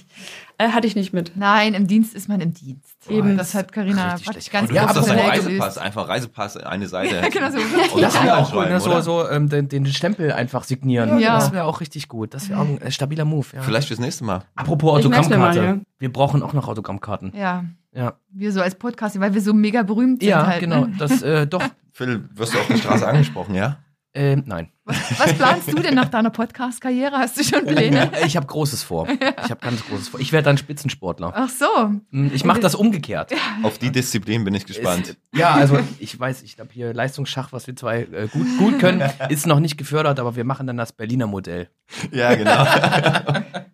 Äh, 0.58 0.68
hatte 0.72 0.86
ich 0.86 0.94
nicht 0.94 1.14
mit. 1.14 1.32
Nein, 1.36 1.72
im 1.72 1.86
Dienst 1.86 2.14
ist 2.14 2.28
man 2.28 2.40
im 2.42 2.52
Dienst. 2.52 2.84
Eben. 3.08 3.38
Das 3.38 3.54
hat 3.54 3.72
schlecht. 3.72 4.52
ganz 4.52 4.68
Du 4.68 4.74
Ja, 4.74 4.82
das 4.84 4.92
professionell 4.92 5.24
ein 5.24 5.30
Reisepass, 5.30 5.78
einfach 5.78 6.06
Reisepass, 6.08 6.56
eine 6.58 6.86
Seite. 6.86 7.14
Ja, 7.22 7.28
genau 7.30 7.50
so. 7.50 7.56
Und 7.94 8.02
Das 8.02 8.22
wäre 8.22 8.36
auch 8.36 8.52
cool, 8.54 8.68
ne? 8.68 8.78
so, 8.78 9.00
so 9.00 9.26
ähm, 9.26 9.48
den, 9.48 9.68
den 9.70 9.86
Stempel 9.86 10.32
einfach 10.32 10.64
signieren. 10.64 11.18
Ja. 11.18 11.36
Das 11.38 11.52
wäre 11.52 11.64
auch 11.64 11.80
richtig 11.80 12.08
gut. 12.08 12.34
Das 12.34 12.50
wäre 12.50 12.60
auch 12.60 12.66
ein 12.68 12.78
äh, 12.82 12.90
stabiler 12.90 13.24
Move. 13.24 13.46
Ja. 13.54 13.62
Vielleicht 13.62 13.88
fürs 13.88 14.00
nächste 14.00 14.24
Mal. 14.24 14.42
Apropos 14.54 14.98
Autogrammkarte. 14.98 15.38
mal, 15.38 15.56
ja. 15.56 15.78
Wir 15.98 16.12
brauchen 16.12 16.42
auch 16.42 16.52
noch 16.52 16.68
Autogrammkarten. 16.68 17.32
Ja, 17.34 17.64
Ja, 17.94 18.14
wir 18.30 18.52
so 18.52 18.60
als 18.60 18.74
Podcast, 18.74 19.18
weil 19.18 19.32
wir 19.32 19.40
so 19.40 19.54
mega 19.54 19.82
berühmt 19.82 20.20
sind 20.20 20.28
ja 20.28 20.46
halt. 20.46 20.60
genau. 20.60 20.84
Ne? 20.84 20.92
Das 20.98 21.22
äh, 21.22 21.46
doch. 21.46 21.62
Phil, 21.92 22.28
wirst 22.34 22.52
du 22.54 22.58
auf 22.58 22.66
der 22.66 22.76
Straße 22.76 23.08
angesprochen, 23.08 23.54
ja? 23.54 23.78
Ähm, 24.12 24.42
nein. 24.46 24.70
Was, 24.84 25.20
was 25.20 25.34
planst 25.34 25.72
du 25.72 25.76
denn 25.76 25.94
nach 25.94 26.08
deiner 26.08 26.30
Podcast-Karriere? 26.30 27.16
Hast 27.16 27.38
du 27.38 27.44
schon 27.44 27.64
Pläne? 27.64 28.10
Ich 28.26 28.36
habe 28.36 28.46
Großes 28.46 28.82
vor. 28.82 29.06
Ich 29.44 29.50
habe 29.50 29.60
ganz 29.60 29.84
Großes 29.86 30.08
vor. 30.08 30.20
Ich 30.20 30.32
werde 30.32 30.46
dann 30.46 30.58
Spitzensportler. 30.58 31.32
Ach 31.34 31.48
so. 31.48 31.66
Hm, 32.10 32.30
Ich 32.34 32.44
mache 32.44 32.58
das 32.60 32.74
umgekehrt. 32.74 33.32
Auf 33.62 33.78
die 33.78 33.90
Disziplin 33.92 34.44
bin 34.44 34.54
ich 34.54 34.66
gespannt. 34.66 35.16
Es, 35.32 35.38
ja, 35.38 35.52
also 35.54 35.78
ich 36.00 36.18
weiß, 36.18 36.42
ich 36.42 36.56
glaube 36.56 36.70
hier 36.72 36.92
Leistungsschach, 36.92 37.52
was 37.52 37.66
wir 37.68 37.76
zwei 37.76 38.00
äh, 38.02 38.28
gut, 38.32 38.46
gut 38.58 38.78
können, 38.80 39.08
ist 39.28 39.46
noch 39.46 39.60
nicht 39.60 39.76
gefördert, 39.76 40.18
aber 40.18 40.34
wir 40.36 40.44
machen 40.44 40.66
dann 40.66 40.76
das 40.76 40.92
Berliner 40.92 41.26
Modell. 41.28 41.68
Ja, 42.10 42.34
genau. 42.34 42.64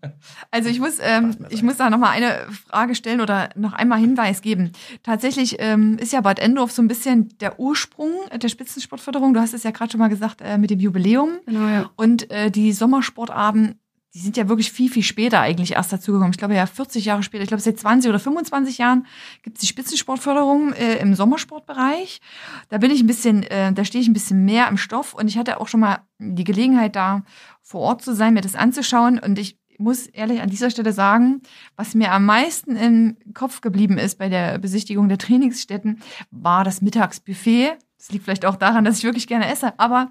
Also 0.51 0.69
ich 0.69 0.81
muss, 0.81 0.99
ähm, 1.01 1.37
ich 1.51 1.63
muss 1.63 1.77
da 1.77 1.91
noch 1.91 1.99
mal 1.99 2.11
eine 2.11 2.47
Frage 2.69 2.95
stellen 2.95 3.21
oder 3.21 3.51
noch 3.55 3.73
einmal 3.73 3.99
Hinweis 3.99 4.43
geben. 4.43 4.73
Tatsächlich 5.03 5.57
ähm, 5.59 5.99
ist 5.99 6.13
ja 6.13 6.21
Bad 6.21 6.39
Endorf 6.39 6.73
so 6.73 6.83
ein 6.83 6.89
bisschen 6.89 7.37
der 7.39 7.59
Ursprung 7.59 8.13
der 8.35 8.49
Spitzensportförderung. 8.49 9.35
Du 9.35 9.41
hast 9.41 9.55
es 9.55 9.63
ja 9.63 9.71
gerade 9.71 9.91
schon 9.91 10.01
mal 10.01 10.09
gesagt 10.09 10.41
äh, 10.41 10.59
mit 10.59 10.71
dem 10.71 10.81
Jubiläum. 10.81 11.39
Genau, 11.47 11.69
ja. 11.69 11.91
Und 11.97 12.31
äh, 12.31 12.51
die 12.51 12.73
Sommersportarten, 12.73 13.79
die 14.17 14.23
sind 14.23 14.39
ja 14.39 14.49
wirklich 14.49 14.73
viel, 14.73 14.91
viel 14.91 15.03
später 15.03 15.41
eigentlich 15.41 15.73
erst 15.73 15.93
dazugekommen. 15.93 16.31
Ich 16.31 16.39
glaube 16.39 16.55
ja 16.55 16.65
40 16.65 17.05
Jahre 17.05 17.23
später, 17.23 17.43
ich 17.43 17.49
glaube 17.49 17.63
seit 17.63 17.79
20 17.79 18.09
oder 18.09 18.19
25 18.19 18.79
Jahren 18.79 19.07
gibt 19.43 19.59
es 19.59 19.61
die 19.61 19.67
Spitzensportförderung 19.67 20.73
äh, 20.73 20.97
im 21.01 21.15
Sommersportbereich. 21.15 22.23
Da 22.71 22.79
bin 22.79 22.91
ich 22.91 23.03
ein 23.03 23.07
bisschen, 23.07 23.43
äh, 23.43 23.75
da 23.75 23.85
stehe 23.85 24.01
ich 24.01 24.09
ein 24.09 24.15
bisschen 24.15 24.47
mehr 24.47 24.69
im 24.69 24.79
Stoff 24.79 25.13
und 25.13 25.29
ich 25.29 25.37
hatte 25.37 25.61
auch 25.61 25.69
schon 25.69 25.81
mal 25.81 25.99
die 26.19 26.45
Gelegenheit 26.45 26.97
da 26.97 27.25
vor 27.63 27.83
Ort 27.83 28.03
zu 28.03 28.15
sein, 28.15 28.33
mir 28.33 28.41
das 28.41 28.55
anzuschauen 28.55 29.19
und 29.19 29.39
ich 29.39 29.59
muss 29.79 30.07
ehrlich 30.07 30.41
an 30.41 30.49
dieser 30.51 30.71
Stelle 30.71 30.93
sagen, 30.93 31.43
was 31.77 31.95
mir 31.95 32.13
am 32.13 32.25
meisten 32.25 32.77
im 32.77 33.17
Kopf 33.35 33.61
geblieben 33.61 33.99
ist 33.99 34.19
bei 34.19 34.29
der 34.29 34.59
Besichtigung 34.59 35.09
der 35.09 35.19
Trainingsstätten, 35.19 36.01
war 36.31 36.65
das 36.65 36.83
Mittagsbuffet. 36.83 37.77
Das 37.99 38.11
liegt 38.11 38.25
vielleicht 38.25 38.47
auch 38.47 38.57
daran, 38.57 38.85
dass 38.85 38.99
ich 38.99 39.05
wirklich 39.05 39.27
gerne 39.27 39.49
esse, 39.51 39.79
aber 39.79 40.11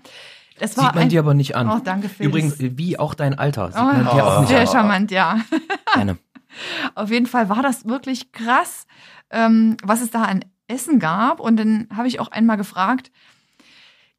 das 0.60 0.78
war 0.78 0.86
Sieht 0.86 0.96
man 0.96 1.04
ein, 1.04 1.10
dir 1.10 1.20
aber 1.20 1.34
nicht 1.34 1.56
an. 1.56 1.70
Oh, 1.70 1.80
danke, 1.84 2.08
Phil. 2.10 2.28
Übrigens, 2.28 2.56
wie 2.60 2.98
auch 2.98 3.14
dein 3.14 3.38
Alter. 3.38 3.72
Sieht 3.72 3.82
Oh, 3.82 3.86
man 3.86 4.04
dir 4.06 4.26
auch 4.26 4.40
nicht 4.42 4.50
sehr 4.50 4.62
an. 4.62 4.68
charmant, 4.68 5.12
ja. 5.12 5.40
Gerne. 5.94 6.18
Auf 6.96 7.12
jeden 7.12 7.26
Fall 7.26 7.50
war 7.50 7.62
das 7.62 7.86
wirklich 7.86 8.32
krass, 8.32 8.86
ähm, 9.30 9.76
was 9.84 10.02
es 10.02 10.12
da 10.12 10.24
an 10.24 10.46
Essen 10.68 11.00
gab. 11.00 11.40
Und 11.42 11.58
dann 11.58 11.88
habe 11.96 12.08
ich 12.08 12.20
auch 12.22 12.30
einmal 12.30 12.56
gefragt, 12.58 13.12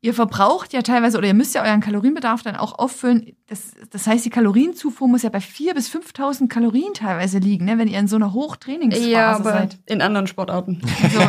ihr 0.06 0.14
verbraucht 0.14 0.72
ja 0.72 0.82
teilweise 0.82 1.18
oder 1.18 1.26
ihr 1.26 1.34
müsst 1.34 1.54
ja 1.56 1.64
euren 1.64 1.80
Kalorienbedarf 1.80 2.42
dann 2.44 2.54
auch 2.54 2.78
auffüllen. 2.78 3.36
Das, 3.48 3.72
das 3.90 4.06
heißt, 4.06 4.24
die 4.24 4.30
Kalorienzufuhr 4.30 5.08
muss 5.08 5.22
ja 5.22 5.30
bei 5.30 5.40
4.000 5.40 5.74
bis 5.74 5.90
5.000 5.92 6.48
Kalorien 6.48 6.94
teilweise 6.94 7.38
liegen, 7.38 7.64
ne, 7.64 7.76
wenn 7.76 7.88
ihr 7.88 7.98
in 7.98 8.06
so 8.06 8.14
einer 8.14 8.32
Hochtrainingsphase 8.32 9.10
Ja, 9.10 9.34
aber 9.34 9.50
seid. 9.52 9.78
in 9.86 10.00
anderen 10.00 10.28
Sportarten. 10.28 10.80
Also, 11.02 11.20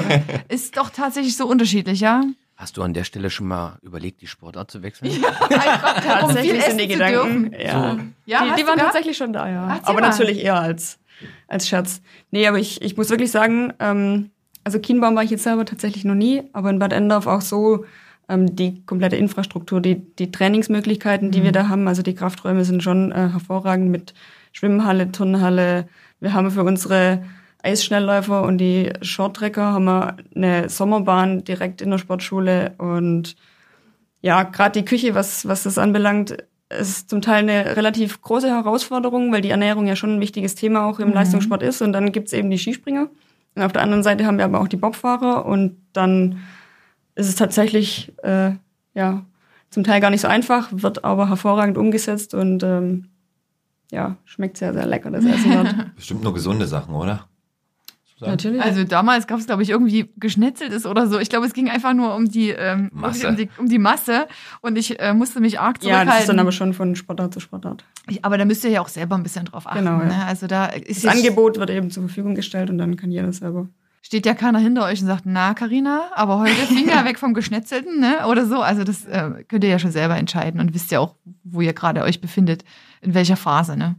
ist 0.47 0.77
doch 0.77 0.91
tatsächlich 0.91 1.35
so 1.35 1.47
unterschiedlich, 1.47 1.99
ja? 2.01 2.21
Hast 2.55 2.77
du 2.77 2.83
an 2.83 2.93
der 2.93 3.03
Stelle 3.03 3.29
schon 3.31 3.47
mal 3.47 3.77
überlegt, 3.81 4.21
die 4.21 4.27
Sportart 4.27 4.69
zu 4.69 4.83
wechseln? 4.83 5.11
Mein 5.49 5.59
Gott, 5.81 6.23
um 6.23 6.29
viel 6.37 6.59
Tatsächlich 6.59 6.63
sind 6.63 6.79
die. 6.79 6.87
Gedanken. 6.87 7.51
Ja. 7.59 7.91
So. 7.91 7.99
Ja, 8.25 8.43
die 8.43 8.61
die 8.61 8.67
waren 8.67 8.75
gehabt? 8.75 8.79
tatsächlich 8.79 9.17
schon 9.17 9.33
da, 9.33 9.49
ja. 9.49 9.79
Aber 9.83 10.01
mal. 10.01 10.09
natürlich 10.09 10.43
eher 10.43 10.59
als, 10.59 10.99
als 11.47 11.67
Scherz. 11.67 12.01
Nee, 12.31 12.47
aber 12.47 12.59
ich, 12.59 12.81
ich 12.81 12.95
muss 12.95 13.09
wirklich 13.09 13.31
sagen, 13.31 13.73
ähm, 13.79 14.29
also 14.63 14.79
Kienbaum 14.79 15.15
war 15.15 15.23
ich 15.23 15.29
jetzt 15.31 15.43
selber 15.43 15.65
tatsächlich 15.65 16.03
noch 16.03 16.15
nie, 16.15 16.43
aber 16.53 16.69
in 16.69 16.77
Bad 16.79 16.93
Endorf 16.93 17.25
auch 17.27 17.41
so 17.41 17.85
die 18.29 18.83
komplette 18.85 19.15
Infrastruktur, 19.15 19.79
die, 19.79 19.95
die 20.15 20.31
Trainingsmöglichkeiten, 20.31 21.31
die 21.31 21.43
wir 21.43 21.51
da 21.53 21.69
haben, 21.69 21.87
also 21.87 22.01
die 22.01 22.15
Krafträume 22.15 22.65
sind 22.65 22.83
schon 22.83 23.11
äh, 23.11 23.29
hervorragend 23.29 23.89
mit 23.89 24.13
Schwimmhalle, 24.51 25.11
Turnhalle. 25.11 25.87
Wir 26.19 26.33
haben 26.33 26.51
für 26.51 26.63
unsere 26.63 27.23
Eisschnellläufer 27.63 28.43
und 28.43 28.57
die 28.57 28.91
Shorttrecker 29.01 29.71
haben 29.71 29.85
wir 29.85 30.17
eine 30.35 30.69
Sommerbahn 30.69 31.43
direkt 31.45 31.81
in 31.81 31.91
der 31.91 31.97
Sportschule 31.97 32.73
und 32.77 33.35
ja, 34.21 34.43
gerade 34.43 34.79
die 34.79 34.85
Küche, 34.85 35.15
was, 35.15 35.47
was 35.47 35.63
das 35.63 35.77
anbelangt, 35.77 36.37
ist 36.69 37.09
zum 37.09 37.21
Teil 37.21 37.43
eine 37.43 37.77
relativ 37.77 38.21
große 38.21 38.49
Herausforderung, 38.49 39.31
weil 39.31 39.41
die 39.41 39.51
Ernährung 39.51 39.87
ja 39.87 39.95
schon 39.95 40.15
ein 40.15 40.21
wichtiges 40.21 40.55
Thema 40.55 40.85
auch 40.85 40.99
im 40.99 41.13
Leistungssport 41.13 41.63
ist. 41.63 41.81
Und 41.81 41.93
dann 41.93 42.11
gibt's 42.11 42.33
eben 42.33 42.49
die 42.49 42.57
Skispringer. 42.57 43.09
Und 43.55 43.61
auf 43.63 43.71
der 43.71 43.83
anderen 43.83 44.03
Seite 44.03 44.25
haben 44.25 44.37
wir 44.37 44.45
aber 44.45 44.59
auch 44.59 44.67
die 44.67 44.75
Bobfahrer. 44.75 45.45
Und 45.45 45.77
dann 45.93 46.41
ist 47.17 47.27
es 47.27 47.35
tatsächlich 47.35 48.13
äh, 48.23 48.51
ja 48.93 49.25
zum 49.69 49.83
Teil 49.83 49.99
gar 49.99 50.09
nicht 50.09 50.21
so 50.21 50.27
einfach, 50.27 50.69
wird 50.71 51.03
aber 51.03 51.29
hervorragend 51.29 51.77
umgesetzt 51.77 52.33
und 52.33 52.63
ähm, 52.63 53.09
ja, 53.91 54.17
schmeckt 54.25 54.57
sehr, 54.57 54.73
sehr 54.73 54.85
lecker, 54.85 55.11
das 55.11 55.25
Essen 55.25 55.51
dort. 55.51 55.75
Bestimmt 55.95 56.23
nur 56.23 56.33
gesunde 56.33 56.67
Sachen, 56.67 56.93
oder? 56.95 57.27
Natürlich. 58.19 58.61
Also 58.61 58.83
damals 58.83 59.27
gab 59.27 59.39
es, 59.39 59.45
glaube 59.45 59.61
ich, 59.61 59.69
irgendwie 59.69 60.09
geschnetzeltes 60.17 60.87
oder 60.87 61.05
so. 61.05 61.19
Ich 61.19 61.29
glaube, 61.29 61.45
es 61.45 61.53
ging 61.53 61.69
einfach 61.69 61.93
nur 61.93 62.15
um 62.15 62.27
die, 62.27 62.49
ähm, 62.49 62.89
Masse. 62.91 63.27
Um, 63.27 63.35
die, 63.35 63.49
um 63.59 63.69
die 63.69 63.77
Masse 63.77 64.27
und 64.61 64.75
ich 64.75 64.99
äh, 64.99 65.13
musste 65.13 65.39
mich 65.39 65.59
arg 65.59 65.75
ja, 65.77 65.81
zurückhalten. 65.81 66.07
das 66.07 66.19
ist 66.21 66.29
dann 66.29 66.39
aber 66.39 66.51
schon 66.51 66.73
von 66.73 66.95
Sportart 66.95 67.33
zu 67.33 67.39
Sportart. 67.39 67.85
Ich, 68.09 68.25
aber 68.25 68.39
da 68.39 68.45
müsst 68.45 68.63
ihr 68.63 68.71
ja 68.71 68.81
auch 68.81 68.87
selber 68.87 69.15
ein 69.15 69.23
bisschen 69.23 69.45
drauf 69.45 69.67
achten. 69.67 69.79
Genau, 69.79 69.99
ja. 69.99 70.05
ne? 70.05 70.25
Also 70.25 70.47
da 70.47 70.65
ist 70.65 71.05
Das 71.05 71.15
Angebot 71.15 71.59
wird 71.59 71.69
eben 71.69 71.91
zur 71.91 72.03
Verfügung 72.03 72.33
gestellt 72.33 72.71
und 72.71 72.79
dann 72.79 72.95
kann 72.95 73.11
jeder 73.11 73.31
selber. 73.31 73.67
Steht 74.07 74.25
ja 74.25 74.33
keiner 74.33 74.59
hinter 74.59 74.85
euch 74.85 75.01
und 75.01 75.07
sagt, 75.07 75.25
na 75.25 75.53
Karina, 75.53 76.11
aber 76.15 76.39
heute 76.39 76.65
Finger 76.65 77.03
weg 77.05 77.19
vom 77.19 77.33
Geschnetzelten, 77.33 77.99
ne? 77.99 78.25
Oder 78.27 78.45
so. 78.45 78.61
Also 78.61 78.85
das 78.85 79.03
äh, 79.03 79.43
könnt 79.49 79.65
ihr 79.65 79.69
ja 79.69 79.79
schon 79.79 79.91
selber 79.91 80.15
entscheiden 80.15 80.61
und 80.61 80.73
wisst 80.73 80.91
ja 80.91 81.01
auch, 81.01 81.15
wo 81.43 81.59
ihr 81.59 81.73
gerade 81.73 82.03
euch 82.03 82.21
befindet, 82.21 82.63
in 83.01 83.13
welcher 83.13 83.35
Phase, 83.35 83.75
ne? 83.75 83.95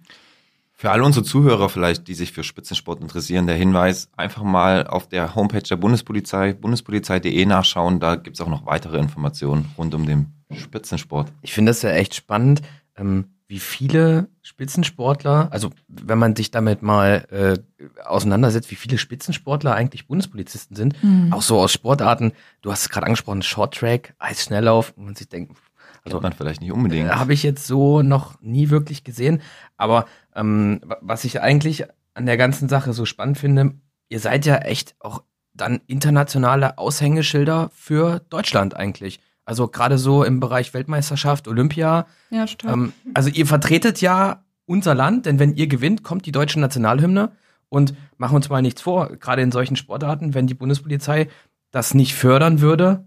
Für 0.72 0.92
alle 0.92 1.04
unsere 1.04 1.26
Zuhörer 1.26 1.68
vielleicht, 1.68 2.08
die 2.08 2.14
sich 2.14 2.32
für 2.32 2.42
Spitzensport 2.42 3.02
interessieren, 3.02 3.46
der 3.46 3.56
Hinweis, 3.56 4.08
einfach 4.16 4.44
mal 4.44 4.86
auf 4.86 5.08
der 5.10 5.34
Homepage 5.34 5.60
der 5.60 5.76
Bundespolizei, 5.76 6.54
bundespolizei.de 6.54 7.44
nachschauen. 7.44 8.00
Da 8.00 8.16
gibt's 8.16 8.40
auch 8.40 8.48
noch 8.48 8.64
weitere 8.64 8.98
Informationen 8.98 9.66
rund 9.76 9.94
um 9.94 10.06
den 10.06 10.32
Spitzensport. 10.52 11.30
Ich 11.42 11.52
finde 11.52 11.70
das 11.70 11.82
ja 11.82 11.90
echt 11.90 12.14
spannend, 12.14 12.62
ähm, 12.96 13.26
wie 13.48 13.58
viele 13.58 14.28
Spitzensportler, 14.42 15.48
also 15.50 15.70
wenn 15.88 16.18
man 16.18 16.36
sich 16.36 16.50
damit 16.50 16.82
mal 16.82 17.26
äh, 17.30 17.58
auseinandersetzt, 18.04 18.70
wie 18.70 18.74
viele 18.76 18.98
Spitzensportler 18.98 19.74
eigentlich 19.74 20.06
Bundespolizisten 20.06 20.76
sind, 20.76 20.94
auch 21.32 21.42
so 21.42 21.58
aus 21.58 21.72
Sportarten, 21.72 22.32
du 22.60 22.70
hast 22.70 22.82
es 22.82 22.88
gerade 22.90 23.06
angesprochen, 23.06 23.42
Short 23.42 23.74
Track, 23.74 24.14
Eisschnelllauf, 24.18 24.92
und 24.96 25.06
man 25.06 25.14
sich 25.16 25.28
denkt, 25.28 25.56
Kennt 26.04 26.22
man 26.22 26.32
vielleicht 26.32 26.60
nicht 26.60 26.72
unbedingt. 26.72 27.10
Habe 27.10 27.32
ich 27.34 27.42
jetzt 27.42 27.66
so 27.66 28.02
noch 28.02 28.40
nie 28.40 28.70
wirklich 28.70 29.02
gesehen. 29.04 29.42
Aber 29.76 30.06
ähm, 30.34 30.80
wa- 30.84 30.96
was 31.02 31.24
ich 31.24 31.40
eigentlich 31.42 31.84
an 32.14 32.24
der 32.26 32.36
ganzen 32.36 32.68
Sache 32.68 32.92
so 32.92 33.04
spannend 33.04 33.36
finde, 33.36 33.74
ihr 34.08 34.20
seid 34.20 34.46
ja 34.46 34.56
echt 34.58 34.94
auch 35.00 35.22
dann 35.54 35.80
internationale 35.86 36.78
Aushängeschilder 36.78 37.70
für 37.74 38.20
Deutschland 38.30 38.74
eigentlich. 38.76 39.20
Also 39.48 39.66
gerade 39.66 39.96
so 39.96 40.24
im 40.24 40.40
Bereich 40.40 40.74
Weltmeisterschaft, 40.74 41.48
Olympia. 41.48 42.04
Ja, 42.28 42.46
stimmt. 42.46 42.70
Ähm, 42.70 42.92
also 43.14 43.30
ihr 43.30 43.46
vertretet 43.46 44.02
ja 44.02 44.44
unser 44.66 44.94
Land, 44.94 45.24
denn 45.24 45.38
wenn 45.38 45.54
ihr 45.54 45.68
gewinnt, 45.68 46.02
kommt 46.02 46.26
die 46.26 46.32
deutsche 46.32 46.60
Nationalhymne. 46.60 47.32
Und 47.70 47.94
machen 48.18 48.32
wir 48.32 48.36
uns 48.36 48.50
mal 48.50 48.60
nichts 48.60 48.82
vor, 48.82 49.08
gerade 49.16 49.40
in 49.40 49.50
solchen 49.50 49.76
Sportarten, 49.76 50.34
wenn 50.34 50.46
die 50.46 50.52
Bundespolizei 50.54 51.28
das 51.70 51.94
nicht 51.94 52.14
fördern 52.14 52.60
würde, 52.60 53.06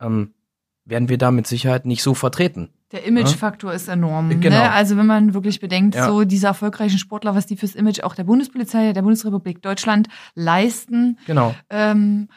ähm, 0.00 0.32
werden 0.84 1.08
wir 1.08 1.18
da 1.18 1.32
mit 1.32 1.48
Sicherheit 1.48 1.86
nicht 1.86 2.04
so 2.04 2.14
vertreten. 2.14 2.68
Der 2.92 3.04
Imagefaktor 3.04 3.72
ist 3.72 3.88
enorm. 3.88 4.28
Genau. 4.40 4.56
Ne? 4.56 4.70
Also 4.70 4.96
wenn 4.96 5.06
man 5.06 5.34
wirklich 5.34 5.58
bedenkt, 5.58 5.96
Ja. 5.96 6.06
so 6.06 6.22
diese 6.24 6.46
erfolgreichen 6.48 6.98
Sportler, 6.98 7.34
was 7.34 7.46
die 7.46 7.56
fürs 7.56 7.74
Image 7.74 8.00
auch 8.04 8.14
der 8.14 8.24
Bundespolizei, 8.24 8.92
der 8.92 9.02
Bundesrepublik 9.02 9.60
Deutschland 9.62 10.08
leisten, 10.36 11.18
Genau. 11.26 11.54
ähm, 11.68 12.28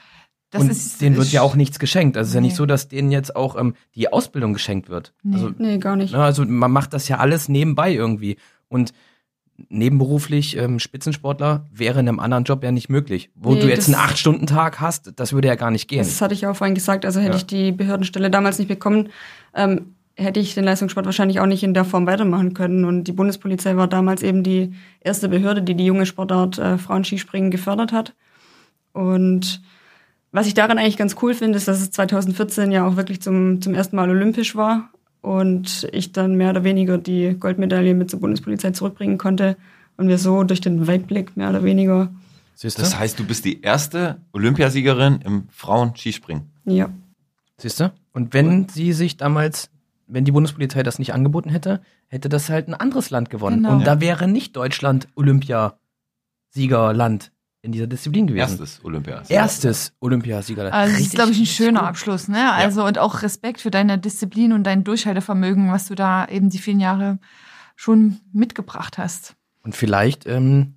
das 0.53 0.61
und 0.61 0.69
ist 0.71 1.01
denen 1.01 1.17
wird 1.17 1.31
ja 1.31 1.41
auch 1.41 1.55
nichts 1.55 1.79
geschenkt. 1.79 2.15
Also 2.15 2.27
es 2.27 2.29
ist 2.29 2.35
ja 2.35 2.41
Nee. 2.41 2.47
nicht 2.47 2.55
so, 2.55 2.65
dass 2.65 2.87
denen 2.87 3.11
jetzt 3.11 3.35
auch 3.35 3.59
ähm, 3.59 3.73
die 3.95 4.11
Ausbildung 4.13 4.53
geschenkt 4.53 4.87
wird. 4.89 5.13
Nee. 5.23 5.35
Also, 5.35 5.51
nee, 5.57 5.77
gar 5.79 5.95
nicht. 5.97 6.13
ne, 6.13 6.23
also 6.23 6.45
man 6.45 6.71
macht 6.71 6.93
das 6.93 7.07
ja 7.07 7.17
alles 7.17 7.49
nebenbei 7.49 7.93
irgendwie. 7.93 8.37
Und 8.69 8.93
nebenberuflich 9.69 10.57
ähm, 10.57 10.79
Spitzensportler 10.79 11.67
wäre 11.71 11.99
in 11.99 12.07
einem 12.07 12.19
anderen 12.19 12.43
Job 12.43 12.63
ja 12.63 12.71
nicht 12.71 12.89
möglich. 12.89 13.29
Wo 13.35 13.53
Nee, 13.53 13.61
du 13.61 13.69
jetzt 13.69 13.87
einen 13.87 13.95
Acht-Stunden-Tag 13.95 14.79
hast, 14.79 15.13
das 15.15 15.33
würde 15.33 15.47
ja 15.47 15.55
gar 15.55 15.71
nicht 15.71 15.87
gehen. 15.87 15.99
Das 15.99 16.21
hatte 16.21 16.33
ich 16.33 16.47
auch 16.47 16.55
vorhin 16.55 16.75
gesagt. 16.75 17.05
Also 17.05 17.19
hätte 17.19 17.31
Ja. 17.33 17.37
ich 17.37 17.45
die 17.45 17.71
Behördenstelle 17.71 18.31
damals 18.31 18.57
nicht 18.57 18.67
bekommen, 18.67 19.09
ähm, 19.53 19.95
hätte 20.15 20.39
ich 20.39 20.53
den 20.55 20.63
Leistungssport 20.63 21.05
wahrscheinlich 21.05 21.39
auch 21.39 21.45
nicht 21.45 21.63
in 21.63 21.73
der 21.73 21.85
Form 21.85 22.05
weitermachen 22.07 22.53
können. 22.53 22.85
Und 22.85 23.05
die 23.05 23.11
Bundespolizei 23.11 23.75
war 23.77 23.87
damals 23.87 24.21
eben 24.23 24.43
die 24.43 24.73
erste 25.01 25.29
Behörde, 25.29 25.61
die 25.61 25.75
die 25.75 25.85
junge 25.85 26.05
Sportart 26.05 26.57
äh, 26.57 26.77
Frauenskispringen 26.77 27.51
gefördert 27.51 27.91
hat. 27.91 28.13
Und 28.91 29.61
was 30.33 30.47
ich 30.47 30.53
daran 30.53 30.77
eigentlich 30.77 30.97
ganz 30.97 31.15
cool 31.21 31.33
finde, 31.33 31.57
ist, 31.57 31.69
dass 31.69 31.79
es 31.79 31.91
2014 31.91 32.71
ja 32.71 32.85
auch 32.85 32.97
wirklich 32.97 33.21
zum, 33.21 33.61
zum 33.61 33.73
ersten 33.73 33.95
Mal 33.95 34.09
olympisch 34.09 34.55
war 34.55 34.89
und 35.21 35.87
ich 35.93 36.11
dann 36.11 36.35
mehr 36.35 36.49
oder 36.49 36.65
weniger 36.65 36.97
die 36.97 37.37
Goldmedaille 37.39 37.93
mit 37.93 38.09
zur 38.09 38.19
Bundespolizei 38.19 38.71
zurückbringen 38.71 39.17
konnte 39.17 39.55
und 39.95 40.09
wir 40.09 40.17
so 40.17 40.43
durch 40.43 40.59
den 40.59 40.87
Weitblick 40.87 41.37
mehr 41.37 41.49
oder 41.49 41.63
weniger, 41.63 42.11
Siehst 42.55 42.77
du? 42.77 42.83
Das 42.83 42.97
heißt, 42.97 43.19
du 43.19 43.25
bist 43.25 43.45
die 43.45 43.61
erste 43.61 44.17
Olympiasiegerin 44.31 45.19
im 45.25 45.47
Frauen-Skispringen. 45.49 46.49
ja, 46.65 46.89
Siehst 47.57 47.79
du? 47.79 47.91
Und 48.11 48.33
wenn 48.33 48.67
sie 48.69 48.93
sich 48.93 49.17
damals, 49.17 49.69
wenn 50.07 50.25
die 50.25 50.31
Bundespolizei 50.31 50.83
das 50.83 50.99
nicht 50.99 51.13
angeboten 51.13 51.49
hätte, 51.49 51.81
hätte 52.07 52.29
das 52.29 52.49
halt 52.49 52.67
ein 52.67 52.73
anderes 52.73 53.09
Land 53.09 53.29
gewonnen. 53.29 53.57
Genau. 53.57 53.73
Und 53.73 53.85
da 53.85 53.99
wäre 53.99 54.27
nicht 54.27 54.55
Deutschland 54.55 55.07
Olympiasiegerland 55.15 57.31
in 57.63 57.71
dieser 57.71 57.87
Disziplin 57.87 58.27
gewesen. 58.27 58.59
Erstes 58.59 58.83
Olympia. 58.83 59.23
Erstes 59.29 59.93
Olympiasiegerland. 60.01 60.73
Also 60.75 60.93
das 60.93 61.01
ist, 61.01 61.15
glaube 61.15 61.31
ich, 61.31 61.39
ein 61.39 61.45
schöner. 61.45 61.83
Abschluss, 61.83 62.27
ne? 62.27 62.51
Also 62.51 62.85
und 62.85 62.99
auch 62.99 63.21
Respekt 63.21 63.61
für 63.61 63.71
deine 63.71 63.97
Disziplin 63.97 64.51
und 64.51 64.65
dein 64.65 64.83
Durchhaltevermögen, 64.83 65.71
was 65.71 65.87
du 65.87 65.95
da 65.95 66.27
eben 66.27 66.49
die 66.49 66.59
vielen 66.59 66.81
Jahre 66.81 67.19
schon 67.77 68.19
mitgebracht 68.33 68.97
hast. 68.97 69.35
Und 69.63 69.75
vielleicht 69.77 70.27
ähm, 70.27 70.75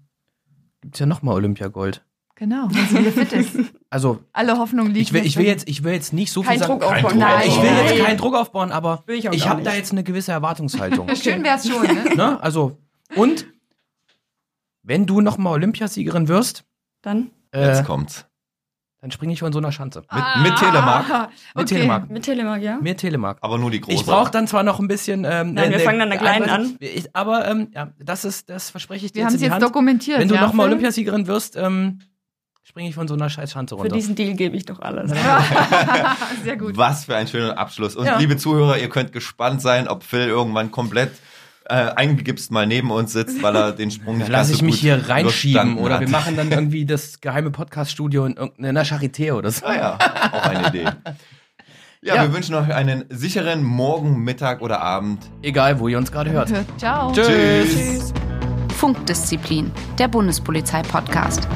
gibt's 0.80 1.00
ja 1.00 1.06
nochmal 1.06 1.34
Olympiagold. 1.34 2.04
Genau, 2.36 2.68
wenn 2.70 2.86
sie 2.86 2.98
wieder 2.98 3.12
fit 3.12 3.32
ist. 3.32 3.56
Also 3.88 4.22
Alle 4.32 4.58
Hoffnung 4.58 4.88
liegt 4.88 5.08
ich 5.08 5.12
will, 5.12 5.22
jetzt 5.22 5.28
ich 5.28 5.36
will 5.38 5.46
jetzt, 5.46 5.68
ich 5.68 5.82
will 5.82 5.92
jetzt 5.92 6.12
nicht 6.12 6.30
so 6.30 6.42
kein 6.42 6.58
viel 6.58 6.66
sagen. 6.66 6.80
Druck 6.80 6.84
aufbauen. 6.84 7.02
Druck 7.02 7.14
Nein. 7.14 7.48
Ich 7.48 7.56
will 7.56 7.70
Nein. 7.70 7.86
jetzt 7.86 8.04
keinen 8.04 8.18
Druck 8.18 8.34
aufbauen, 8.34 8.72
aber 8.72 9.02
Will 9.06 9.16
ich 9.16 9.24
ich 9.24 9.48
habe 9.48 9.62
da 9.62 9.74
jetzt 9.74 9.92
eine 9.92 10.04
gewisse 10.04 10.32
Erwartungshaltung. 10.32 11.08
Schön 11.16 11.42
wär's 11.42 11.66
schon, 11.66 11.82
ne? 11.82 12.14
ne? 12.14 12.42
Also 12.42 12.78
und 13.14 13.46
wenn 14.82 15.06
du 15.06 15.20
nochmal 15.22 15.54
Olympiasiegerin 15.54 16.28
wirst, 16.28 16.64
dann 17.02 17.30
äh, 17.52 17.66
Jetzt 17.68 17.84
kommt's. 17.84 18.26
dann 19.00 19.10
springe 19.10 19.32
ich 19.32 19.40
von 19.40 19.52
so 19.52 19.58
einer 19.58 19.70
Schanze. 19.72 20.02
Mit, 20.12 20.24
mit 20.50 20.56
Telemark, 20.58 21.10
Ah, 21.10 21.28
Mit 21.54 21.64
okay. 21.64 21.74
Telemark. 21.76 22.10
mit 22.10 22.24
Telemark, 22.24 22.62
ja. 22.62 22.78
Mehr 22.80 22.96
Telemark. 22.96 23.38
aber 23.40 23.58
nur 23.58 23.70
die 23.70 23.80
große. 23.80 23.96
Ich 23.98 24.04
brauche 24.06 24.30
dann 24.30 24.46
zwar 24.48 24.62
noch 24.62 24.80
ein 24.80 24.88
bisschen. 24.88 25.24
Ähm, 25.24 25.54
Nein, 25.54 25.70
wir 25.70 25.80
fangen 25.80 26.00
an 26.00 26.10
der 26.10 26.18
Kleinen 26.18 26.48
an. 26.50 26.76
Ich, 26.80 27.14
aber 27.14 27.46
ähm, 27.48 27.68
ja, 27.74 27.92
das 27.98 28.24
ist, 28.24 28.50
das 28.50 28.70
verspreche 28.70 29.06
ich 29.06 29.12
dir 29.12 29.18
Wir 29.18 29.24
haben 29.26 29.32
jetzt 29.32 29.40
es 29.40 29.42
jetzt 29.42 29.52
Hand. 29.52 29.62
dokumentiert. 29.62 30.18
Wenn 30.18 30.28
du 30.28 30.34
ja, 30.34 30.40
nochmal? 30.40 30.66
Olympiasiegerin 30.66 31.26
wirst, 31.28 31.56
ähm, 31.56 32.00
springe 32.64 32.88
ich 32.88 32.94
von 32.96 33.06
so 33.06 33.14
einer 33.14 33.30
scheiß 33.30 33.52
Schanze 33.52 33.76
Für 33.76 33.82
runter. 33.82 33.94
diesen 33.94 34.16
Deal 34.16 34.34
gebe 34.34 34.56
ich 34.56 34.64
doch 34.64 34.80
alles. 34.80 35.12
Sehr 36.42 36.56
gut. 36.56 36.76
Was 36.76 37.04
für 37.04 37.14
ein 37.16 37.28
schöner 37.28 37.56
Abschluss. 37.58 37.94
Und 37.96 38.06
Ja. 38.06 38.18
liebe 38.18 38.36
Zuhörer, 38.36 38.78
ihr 38.78 38.88
könnt 38.88 39.12
gespannt 39.12 39.62
sein, 39.62 39.86
ob 39.88 40.02
Phil 40.02 40.26
irgendwann 40.26 40.70
komplett 40.70 41.12
äh, 41.68 41.74
eingegipst 41.96 42.50
mal 42.50 42.66
neben 42.66 42.90
uns 42.90 43.12
sitzt, 43.12 43.42
weil 43.42 43.56
er 43.56 43.72
den 43.72 43.90
Sprung 43.90 44.18
nicht 44.18 44.30
ganz 44.30 44.50
ich 44.50 44.58
so 44.58 44.64
mich 44.64 44.74
gut 44.76 44.80
hier 44.80 45.08
reinschieben 45.08 45.78
oder 45.78 45.94
hat. 45.94 46.00
wir 46.00 46.08
machen 46.08 46.36
dann 46.36 46.50
irgendwie 46.50 46.84
das 46.86 47.20
geheime 47.20 47.50
Podcast-Studio 47.50 48.24
in 48.26 48.34
irgendeiner 48.36 48.84
Charité 48.84 49.32
oder 49.32 49.50
so. 49.50 49.66
Ah 49.66 49.74
ja, 49.74 49.98
auch 50.32 50.46
eine 50.46 50.68
Idee. 50.68 50.84
Ja, 52.02 52.16
Ja. 52.16 52.22
wir 52.22 52.34
wünschen 52.34 52.54
euch 52.54 52.72
einen 52.72 53.04
sicheren 53.08 53.64
Morgen, 53.64 54.22
Mittag 54.22 54.60
oder 54.62 54.80
Abend. 54.80 55.18
Egal, 55.42 55.80
wo 55.80 55.88
ihr 55.88 55.98
uns 55.98 56.12
gerade 56.12 56.30
hört. 56.30 56.52
Ciao. 56.76 57.10
Tschüss. 57.12 58.12
Funkdisziplin, 58.76 59.72
der 59.98 60.06
Bundespolizei-Podcast. 60.06 61.48